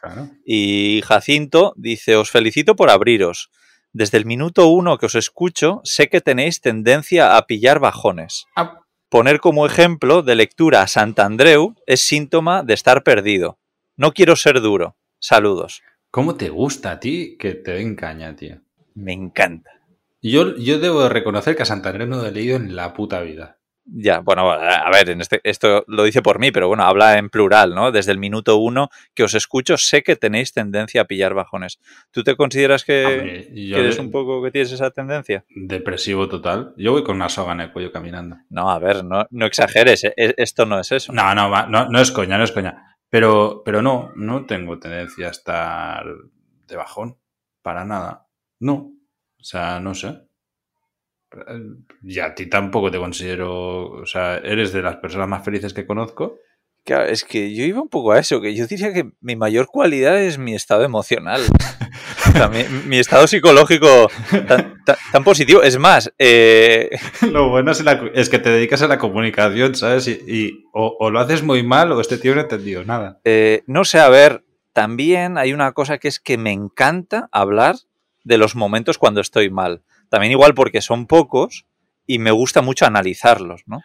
Claro. 0.00 0.28
Y 0.44 1.02
Jacinto 1.04 1.72
dice, 1.76 2.16
os 2.16 2.32
felicito 2.32 2.74
por 2.74 2.90
abriros. 2.90 3.52
Desde 3.92 4.18
el 4.18 4.26
minuto 4.26 4.66
uno 4.66 4.98
que 4.98 5.06
os 5.06 5.14
escucho, 5.14 5.80
sé 5.84 6.08
que 6.08 6.20
tenéis 6.20 6.60
tendencia 6.60 7.36
a 7.36 7.46
pillar 7.46 7.78
bajones. 7.78 8.46
Ah, 8.56 8.80
Poner 9.08 9.38
como 9.38 9.66
ejemplo 9.66 10.22
de 10.22 10.34
lectura 10.34 10.82
a 10.82 10.88
Santandreu 10.88 11.76
es 11.86 12.00
síntoma 12.00 12.64
de 12.64 12.74
estar 12.74 13.04
perdido. 13.04 13.60
No 13.96 14.12
quiero 14.12 14.34
ser 14.34 14.60
duro. 14.60 14.97
Saludos. 15.18 15.82
¿Cómo 16.10 16.36
te 16.36 16.48
gusta 16.48 16.92
a 16.92 17.00
ti 17.00 17.36
que 17.38 17.54
te 17.54 17.72
den 17.72 17.94
caña, 17.96 18.34
tío? 18.36 18.56
Me 18.94 19.12
encanta. 19.12 19.70
Yo, 20.22 20.56
yo 20.56 20.78
debo 20.78 21.02
de 21.02 21.08
reconocer 21.10 21.54
que 21.54 21.62
a 21.62 21.66
Santander 21.66 22.08
no 22.08 22.16
lo 22.18 22.26
he 22.26 22.32
leído 22.32 22.56
en 22.56 22.74
la 22.74 22.92
puta 22.92 23.20
vida. 23.20 23.56
Ya, 23.90 24.18
bueno, 24.20 24.50
a 24.50 24.90
ver, 24.90 25.08
en 25.08 25.22
este, 25.22 25.40
esto 25.44 25.82
lo 25.86 26.02
dice 26.04 26.20
por 26.20 26.38
mí, 26.38 26.50
pero 26.50 26.68
bueno, 26.68 26.82
habla 26.84 27.16
en 27.16 27.30
plural, 27.30 27.74
¿no? 27.74 27.90
Desde 27.90 28.12
el 28.12 28.18
minuto 28.18 28.58
uno 28.58 28.90
que 29.14 29.22
os 29.22 29.32
escucho, 29.34 29.78
sé 29.78 30.02
que 30.02 30.14
tenéis 30.14 30.52
tendencia 30.52 31.00
a 31.00 31.04
pillar 31.06 31.32
bajones. 31.32 31.78
¿Tú 32.10 32.22
te 32.22 32.36
consideras 32.36 32.84
que, 32.84 33.04
Hombre, 33.06 33.48
yo 33.66 33.76
que 33.76 33.80
eres 33.80 33.96
de- 33.96 34.02
un 34.02 34.10
poco 34.10 34.42
que 34.42 34.50
tienes 34.50 34.72
esa 34.72 34.90
tendencia? 34.90 35.46
Depresivo 35.48 36.28
total. 36.28 36.74
Yo 36.76 36.92
voy 36.92 37.02
con 37.02 37.16
una 37.16 37.30
soga 37.30 37.52
en 37.52 37.60
el 37.62 37.72
cuello 37.72 37.90
caminando. 37.90 38.36
No, 38.50 38.70
a 38.70 38.78
ver, 38.78 39.04
no, 39.04 39.26
no 39.30 39.46
exageres, 39.46 40.04
e- 40.04 40.12
e- 40.18 40.34
esto 40.36 40.66
no 40.66 40.78
es 40.80 40.92
eso. 40.92 41.12
No, 41.14 41.34
no, 41.34 41.48
no, 41.68 41.88
no 41.88 41.98
es 42.00 42.10
coña, 42.12 42.36
no 42.36 42.44
es 42.44 42.52
coña. 42.52 42.87
Pero, 43.10 43.62
pero 43.64 43.82
no, 43.82 44.12
no 44.16 44.44
tengo 44.46 44.78
tendencia 44.78 45.28
a 45.28 45.30
estar 45.30 46.06
de 46.66 46.76
bajón. 46.76 47.18
Para 47.62 47.84
nada. 47.84 48.28
No. 48.60 48.92
O 49.40 49.44
sea, 49.44 49.80
no 49.80 49.94
sé. 49.94 50.20
Y 52.02 52.18
a 52.18 52.34
ti 52.34 52.46
tampoco 52.46 52.90
te 52.90 52.98
considero. 52.98 53.90
O 53.90 54.06
sea, 54.06 54.38
eres 54.38 54.72
de 54.72 54.82
las 54.82 54.96
personas 54.96 55.28
más 55.28 55.44
felices 55.44 55.74
que 55.74 55.86
conozco. 55.86 56.38
Claro, 56.84 57.04
es 57.04 57.24
que 57.24 57.54
yo 57.54 57.64
iba 57.64 57.82
un 57.82 57.88
poco 57.88 58.12
a 58.12 58.18
eso, 58.18 58.40
que 58.40 58.54
yo 58.54 58.66
diría 58.66 58.94
que 58.94 59.10
mi 59.20 59.36
mayor 59.36 59.66
cualidad 59.66 60.22
es 60.22 60.38
mi 60.38 60.54
estado 60.54 60.84
emocional. 60.84 61.42
O 62.28 62.32
sea, 62.32 62.48
mi, 62.48 62.64
mi 62.86 62.98
estado 62.98 63.26
psicológico 63.26 64.08
tan, 64.46 64.82
tan- 64.84 64.96
tan 65.12 65.24
positivo. 65.24 65.62
Es 65.62 65.78
más, 65.78 66.12
eh, 66.18 66.90
Lo 67.30 67.48
bueno 67.48 67.72
es, 67.72 67.82
la- 67.84 68.10
es 68.14 68.28
que 68.28 68.38
te 68.38 68.50
dedicas 68.50 68.82
a 68.82 68.88
la 68.88 68.98
comunicación, 68.98 69.74
¿sabes? 69.74 70.06
Y, 70.08 70.20
y 70.26 70.64
o, 70.72 70.96
o 70.98 71.10
lo 71.10 71.20
haces 71.20 71.42
muy 71.42 71.62
mal 71.62 71.90
o 71.92 72.00
este 72.00 72.18
tío 72.18 72.34
no 72.34 72.40
ha 72.40 72.44
entendido 72.44 72.84
nada. 72.84 73.20
eh, 73.24 73.62
no 73.66 73.84
sé, 73.84 73.98
a 74.00 74.08
ver, 74.08 74.44
también 74.72 75.38
hay 75.38 75.52
una 75.52 75.72
cosa 75.72 75.98
que 75.98 76.08
es 76.08 76.20
que 76.20 76.38
me 76.38 76.52
encanta 76.52 77.28
hablar 77.32 77.76
de 78.24 78.38
los 78.38 78.54
momentos 78.54 78.98
cuando 78.98 79.20
estoy 79.20 79.50
mal. 79.50 79.82
También 80.08 80.32
igual 80.32 80.54
porque 80.54 80.80
son 80.80 81.06
pocos 81.06 81.66
y 82.06 82.18
me 82.18 82.30
gusta 82.30 82.62
mucho 82.62 82.86
analizarlos, 82.86 83.62
¿no? 83.66 83.82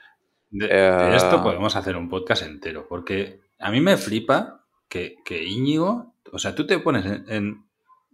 De, 0.52 0.66
Eh, 0.70 1.10
de 1.10 1.16
esto 1.16 1.42
podemos 1.44 1.76
hacer 1.76 1.96
un 1.98 2.10
podcast 2.10 2.44
entero, 2.44 2.86
porque 2.88 3.40
a 3.60 3.72
mí 3.72 3.82
me 3.82 3.98
flipa 3.98 4.66
que, 4.88 5.16
que 5.26 5.44
Íñigo, 5.44 6.14
o 6.32 6.38
sea, 6.40 6.54
tú 6.56 6.68
te 6.68 6.78
pones 6.80 7.06
en, 7.06 7.26
en- 7.28 7.64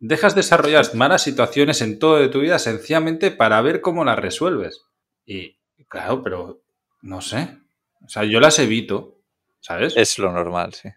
Dejas 0.02 0.36
desarrollar 0.36 0.86
malas 0.96 1.22
situaciones 1.24 1.82
en 1.82 2.00
todo 2.00 2.18
de 2.18 2.30
tu 2.30 2.40
vida 2.42 2.60
sencillamente 2.60 3.32
para 3.32 3.62
ver 3.62 3.82
cómo 3.82 4.06
las 4.06 4.18
resuelves. 4.20 4.82
Y 5.26 5.58
claro, 5.88 6.22
pero 6.24 6.62
no 7.02 7.22
sé. 7.22 7.58
O 8.06 8.10
sea, 8.10 8.24
yo 8.24 8.40
las 8.40 8.60
evito, 8.60 9.18
¿sabes? 9.60 9.96
Es, 9.98 10.18
lo 10.20 10.32
normal, 10.32 10.74
sí. 10.74 10.90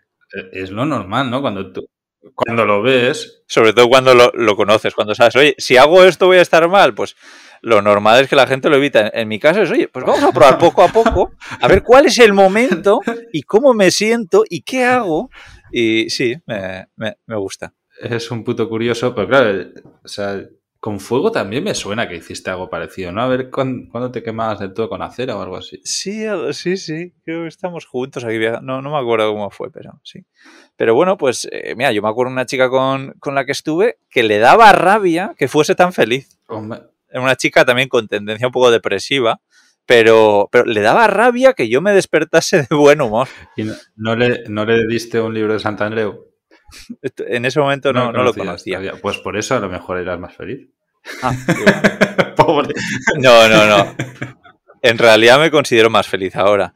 es 0.53 0.71
lo 0.71 0.85
normal, 0.87 1.31
¿no? 1.31 1.41
Cuando 1.41 1.73
tú, 1.73 1.85
cuando 2.35 2.65
lo 2.65 2.81
ves, 2.83 3.43
Sobre 3.49 3.73
todo 3.73 3.89
cuando 3.89 4.15
lo, 4.15 4.31
lo 4.35 4.55
conoces, 4.57 4.95
cuando 4.95 5.15
sabes, 5.15 5.35
oye, 5.37 5.55
si 5.59 5.77
hago 5.77 6.05
esto 6.05 6.27
voy 6.27 6.39
a 6.39 6.43
estar 6.43 6.67
mal, 6.69 6.95
pues 6.95 7.17
lo 7.61 7.83
normal 7.83 8.23
es 8.23 8.29
que 8.29 8.37
la 8.37 8.47
gente 8.47 8.71
lo 8.71 8.77
evita. 8.77 9.01
En, 9.09 9.11
en 9.15 9.29
mi 9.29 9.39
caso 9.41 9.63
es, 9.63 9.71
oye, 9.71 9.89
pues 9.89 10.05
vamos 10.07 10.23
a 10.23 10.33
probar 10.33 10.59
poco 10.59 10.83
a 10.83 10.89
poco, 10.89 11.33
a 11.61 11.67
ver 11.69 11.83
cuál 11.83 12.07
es 12.07 12.19
el 12.19 12.33
momento 12.33 13.01
y 13.33 13.43
cómo 13.43 13.75
me 13.75 13.91
siento 13.91 14.45
y 14.49 14.63
qué 14.63 14.85
hago. 14.85 15.29
Y 15.73 16.09
sí, 16.11 16.37
me, 16.47 16.87
me- 16.97 17.17
me 17.27 17.37
gusta. 17.37 17.75
Es 18.03 18.31
un 18.31 18.45
puto 18.45 18.69
curioso, 18.69 19.15
pero 19.15 19.29
claro, 19.29 19.65
o 20.05 20.09
sea, 20.09 20.43
con 20.81 20.99
fuego 20.99 21.31
también 21.31 21.63
me 21.63 21.75
suena 21.75 22.09
que 22.09 22.17
hiciste 22.17 22.51
algo 22.51 22.69
parecido, 22.69 23.13
¿no? 23.13 23.23
A 23.23 23.29
ver 23.29 23.51
cuán- 23.51 23.87
cuándo 23.87 24.11
te 24.11 24.23
quemabas 24.23 24.59
del 24.59 24.75
todo 24.75 24.89
con 24.89 25.01
acera 25.03 25.37
o 25.37 25.43
algo 25.43 25.57
así. 25.57 25.81
Sí, 25.85 26.25
sí, 26.53 26.77
sí, 26.77 27.13
creo 27.25 27.43
que 27.43 27.49
estamos 27.49 27.87
juntos 27.87 28.25
aquí. 28.25 28.39
No, 28.63 28.83
no 28.83 28.91
me 28.91 28.99
acuerdo 28.99 29.33
cómo 29.33 29.51
fue, 29.51 29.71
pero 29.71 30.01
sí. 30.03 30.25
Pero 30.77 30.95
bueno, 30.97 31.17
pues 31.17 31.49
eh, 31.53 31.75
mira, 31.77 31.93
yo 31.93 32.03
me 32.03 32.09
acuerdo 32.09 32.31
de 32.31 32.35
una 32.35 32.47
chica 32.47 32.69
con, 32.69 33.13
con 33.21 33.35
la 33.37 33.45
que 33.45 33.53
estuve 33.53 33.99
que 34.11 34.25
le 34.25 34.39
daba 34.39 34.73
rabia 34.73 35.35
que 35.39 35.47
fuese 35.47 35.75
tan 35.77 35.93
feliz. 35.93 36.39
Hombre, 36.49 36.81
una 37.15 37.37
chica 37.37 37.65
también 37.65 37.89
con 37.89 38.09
tendencia 38.09 38.49
un 38.49 38.53
poco 38.53 38.71
depresiva, 38.73 39.41
pero, 39.87 40.49
pero 40.51 40.65
le 40.65 40.81
daba 40.81 41.07
rabia 41.07 41.53
que 41.53 41.69
yo 41.69 41.81
me 41.81 41.93
despertase 41.93 42.67
de 42.69 42.75
buen 42.77 43.01
humor. 43.01 43.29
¿Y 43.57 43.63
no, 43.65 43.75
no 43.97 44.17
le, 44.17 44.45
no 44.49 44.65
le 44.65 44.85
diste 44.89 45.21
un 45.21 45.33
libro 45.35 45.53
de 45.53 45.61
Santandreu? 45.61 46.27
En 47.19 47.45
ese 47.45 47.61
momento 47.61 47.93
no, 47.93 48.13
no 48.13 48.23
lo 48.23 48.35
conocía. 48.35 48.81
Pues 49.01 49.19
por 49.19 49.37
eso 49.37 49.57
a 49.57 49.61
lo 49.61 49.69
mejor 49.69 49.99
eras 49.99 50.19
más 50.19 50.35
feliz. 50.35 50.69
Ah, 51.23 51.35
Pobre. 52.37 52.75
no, 53.19 53.49
no, 53.49 53.67
no. 53.67 53.95
En 54.83 54.99
realidad 54.99 55.39
me 55.39 55.51
considero 55.51 55.91
más 55.91 56.09
feliz 56.09 56.37
ahora. 56.37 56.75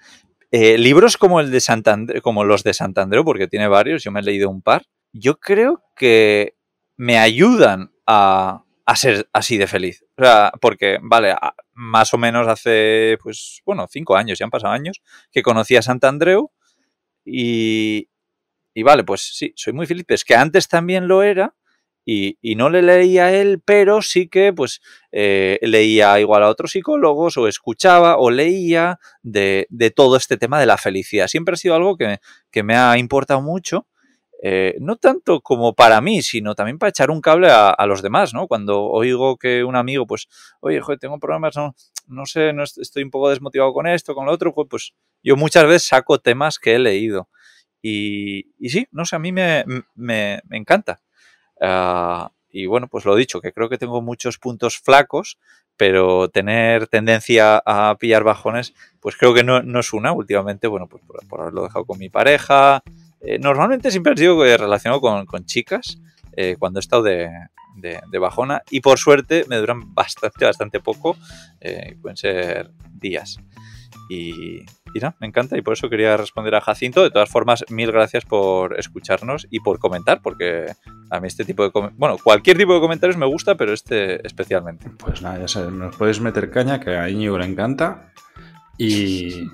Eh, 0.51 0.79
libros 0.79 1.17
como 1.17 1.41
el 1.41 1.51
de 1.51 1.61
Santander, 1.61 2.23
como 2.23 2.45
los 2.45 2.63
de 2.63 2.73
Santander, 2.73 3.23
porque 3.25 3.49
tiene 3.49 3.69
varios, 3.69 4.05
yo 4.05 4.13
me 4.13 4.21
he 4.21 4.23
leído 4.23 4.49
un 4.49 4.63
par, 4.63 4.85
yo 5.13 5.39
creo 5.39 5.83
que 5.97 6.55
me 6.97 7.19
ayudan 7.19 7.93
a, 8.07 8.65
a 8.87 8.97
ser 8.97 9.29
así 9.33 9.59
de 9.59 9.67
feliz. 9.67 10.05
O 10.17 10.25
sea, 10.25 10.53
porque, 10.61 10.99
vale, 11.03 11.35
más 11.75 12.15
o 12.15 12.19
menos 12.19 12.47
hace, 12.47 13.19
pues, 13.23 13.61
bueno, 13.67 13.87
cinco 13.91 14.17
años, 14.17 14.39
ya 14.39 14.45
han 14.45 14.51
pasado 14.51 14.73
años, 14.73 15.03
que 15.33 15.43
conocí 15.43 15.77
a 15.77 15.83
Santandreu 15.83 16.53
y, 17.25 18.09
y 18.79 18.83
vale, 18.85 19.05
pues 19.05 19.23
sí, 19.37 19.53
soy 19.57 19.73
muy 19.73 19.87
feliz. 19.87 20.05
Pero 20.07 20.17
es 20.17 20.25
que 20.25 20.35
antes 20.37 20.69
también 20.69 21.09
lo 21.09 21.23
era 21.23 21.55
y, 22.05 22.39
y 22.41 22.55
no 22.57 22.71
le 22.71 22.83
leía 22.83 23.27
a 23.27 23.33
él, 23.33 23.61
pero 23.65 24.03
sí 24.03 24.29
que, 24.29 24.53
pues, 24.53 24.81
eh, 25.13 25.59
leía 25.63 26.21
igual 26.21 26.43
a 26.45 26.49
otros 26.49 26.73
psicólogos 26.73 27.37
o 27.39 27.49
escuchaba 27.49 28.19
o 28.19 28.31
leía 28.31 28.99
de, 29.23 29.67
de 29.71 29.91
todo 29.91 30.17
este 30.17 30.37
tema 30.37 30.61
de 30.61 30.67
la 30.67 30.77
felicidad. 30.79 31.29
Siempre 31.29 31.55
ha 31.55 31.57
sido 31.57 31.75
algo 31.75 31.97
que, 31.97 32.19
que 32.53 32.63
me 32.63 32.77
ha 32.77 32.97
importado 32.99 33.43
mucho. 33.43 33.87
eh, 34.43 34.77
no 34.81 34.97
tanto 34.97 35.41
como 35.41 35.75
para 35.75 36.01
mí, 36.01 36.23
sino 36.23 36.55
también 36.55 36.79
para 36.79 36.91
echar 36.91 37.11
un 37.11 37.21
cable 37.23 37.51
a, 37.51 37.71
a 37.71 37.87
los 37.87 38.03
demás, 38.03 38.35
¿no? 38.35 38.47
Cuando 38.49 38.83
oigo 38.85 39.39
que 39.39 39.65
un 39.65 39.77
amigo, 39.77 40.07
pues, 40.07 40.29
oye, 40.61 40.81
tengo 41.01 41.19
problemas, 41.19 41.57
no, 41.57 41.75
no 42.07 42.27
sé, 42.27 42.53
no 42.53 42.63
est- 42.63 42.79
estoy 42.79 43.03
un 43.05 43.11
poco 43.11 43.31
desmotivado 43.31 43.73
con 43.73 43.87
esto, 43.87 44.15
con 44.15 44.27
lo 44.27 44.33
otro, 44.33 44.53
pues, 44.55 44.67
pues 44.71 44.93
yo 45.23 45.37
muchas 45.37 45.65
veces 45.65 45.85
saco 45.89 46.19
temas 46.21 46.59
que 46.59 46.75
he 46.75 46.79
leído. 46.79 47.29
Y, 47.89 48.69
sí, 48.69 48.89
no 48.91 49.05
sé, 49.05 49.15
a 49.15 49.21
mí 49.21 49.31
me, 49.31 49.65
me, 49.95 50.41
encanta. 50.51 51.01
Ah, 51.61 52.33
y 52.51 52.67
bueno, 52.67 52.89
pues 52.89 53.05
lo 53.05 53.15
dicho, 53.15 53.41
que 53.41 53.53
creo 53.53 53.69
que 53.69 53.79
tengo 53.79 54.03
muchos 54.03 54.39
puntos 54.39 54.79
flacos, 54.79 55.39
pero 55.77 56.29
tener 56.29 56.89
tendencia 56.89 57.63
a 57.65 57.97
pillar 57.97 58.25
bajones, 58.25 58.75
pues 59.01 59.17
creo 59.17 59.35
que 59.35 59.45
no, 59.45 59.63
no 59.63 59.79
es 59.79 59.93
una. 59.93 60.11
Últimamente, 60.13 60.67
bueno, 60.67 60.89
pues 60.89 61.03
por, 61.29 61.41
haberlo 61.41 61.63
dejado 61.63 61.85
con 61.85 61.99
mi 61.99 62.09
pareja. 62.09 62.83
Eh, 63.21 63.39
normalmente 63.39 63.93
siempre 63.93 64.15
he 64.15 64.17
sido 64.17 64.45
eh, 64.45 64.57
relacionado 64.57 65.01
con, 65.01 65.25
con 65.27 65.45
chicas 65.45 65.99
eh, 66.33 66.57
cuando 66.59 66.79
he 66.79 66.83
estado 66.83 67.03
de, 67.05 67.31
de- 67.77 68.01
de 68.11 68.19
bajona 68.19 68.63
y 68.71 68.81
por 68.81 68.99
suerte 68.99 69.45
me 69.49 69.57
duran 69.57 69.81
bastante, 69.95 70.45
bastante 70.45 70.81
poco. 70.81 71.17
eh, 71.61 71.97
pueden 72.03 72.17
ser 72.17 72.73
días. 72.93 73.39
Y, 74.09 74.65
y 74.97 75.01
nada, 75.01 75.17
me 75.21 75.27
encanta 75.27 75.57
y 75.57 75.63
por 75.63 75.75
eso 75.75 75.89
quería 75.89 76.17
responder 76.17 76.55
a 76.55 76.61
Jacinto. 76.61 77.03
De 77.03 77.11
todas 77.11 77.29
formas, 77.29 77.65
mil 77.69 77.93
gracias 77.93 78.25
por 78.25 78.79
escucharnos 78.79 79.47
y 79.51 79.61
por 79.61 79.79
comentar, 79.79 80.21
porque 80.23 80.73
a 81.11 81.21
mí 81.21 81.29
este 81.29 81.45
tipo 81.45 81.63
de... 81.63 81.71
Bueno, 81.97 82.17
cualquier 82.23 82.57
tipo 82.57 82.75
de 82.75 82.81
comentarios 82.81 83.17
me 83.17 83.27
gusta, 83.27 83.57
pero 83.57 83.73
este 83.73 84.27
especialmente. 84.27 84.91
Pues 84.99 85.23
nada, 85.23 85.39
ya 85.39 85.49
sabes, 85.49 85.73
nos 85.73 85.95
podéis 85.97 86.21
meter 86.21 86.51
caña, 86.51 86.81
que 86.81 86.91
a 86.97 87.09
Íñigo 87.09 87.39
le 87.39 87.47
encanta. 87.47 88.13
Y 88.79 89.47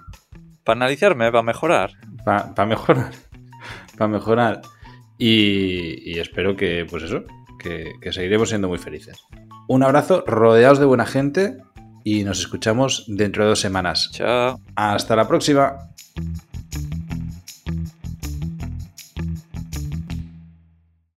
Para 0.64 0.76
analizarme, 0.78 1.30
para 1.30 1.42
mejorar. 1.42 1.92
para 2.24 2.66
mejorar. 2.66 3.10
Para 3.98 4.08
mejorar. 4.08 4.62
Y, 5.18 6.10
y 6.10 6.18
espero 6.18 6.56
que, 6.56 6.84
pues 6.90 7.04
eso, 7.04 7.22
que, 7.58 7.92
que 8.00 8.12
seguiremos 8.12 8.48
siendo 8.48 8.68
muy 8.68 8.78
felices. 8.78 9.24
Un 9.68 9.84
abrazo, 9.84 10.24
rodeados 10.26 10.80
de 10.80 10.86
buena 10.86 11.06
gente 11.06 11.58
y 12.04 12.24
nos 12.24 12.40
escuchamos 12.40 13.04
dentro 13.08 13.44
de 13.44 13.50
dos 13.50 13.60
semanas. 13.60 14.10
Chao. 14.12 14.60
Hasta 14.74 15.16
la 15.16 15.26
próxima. 15.26 15.88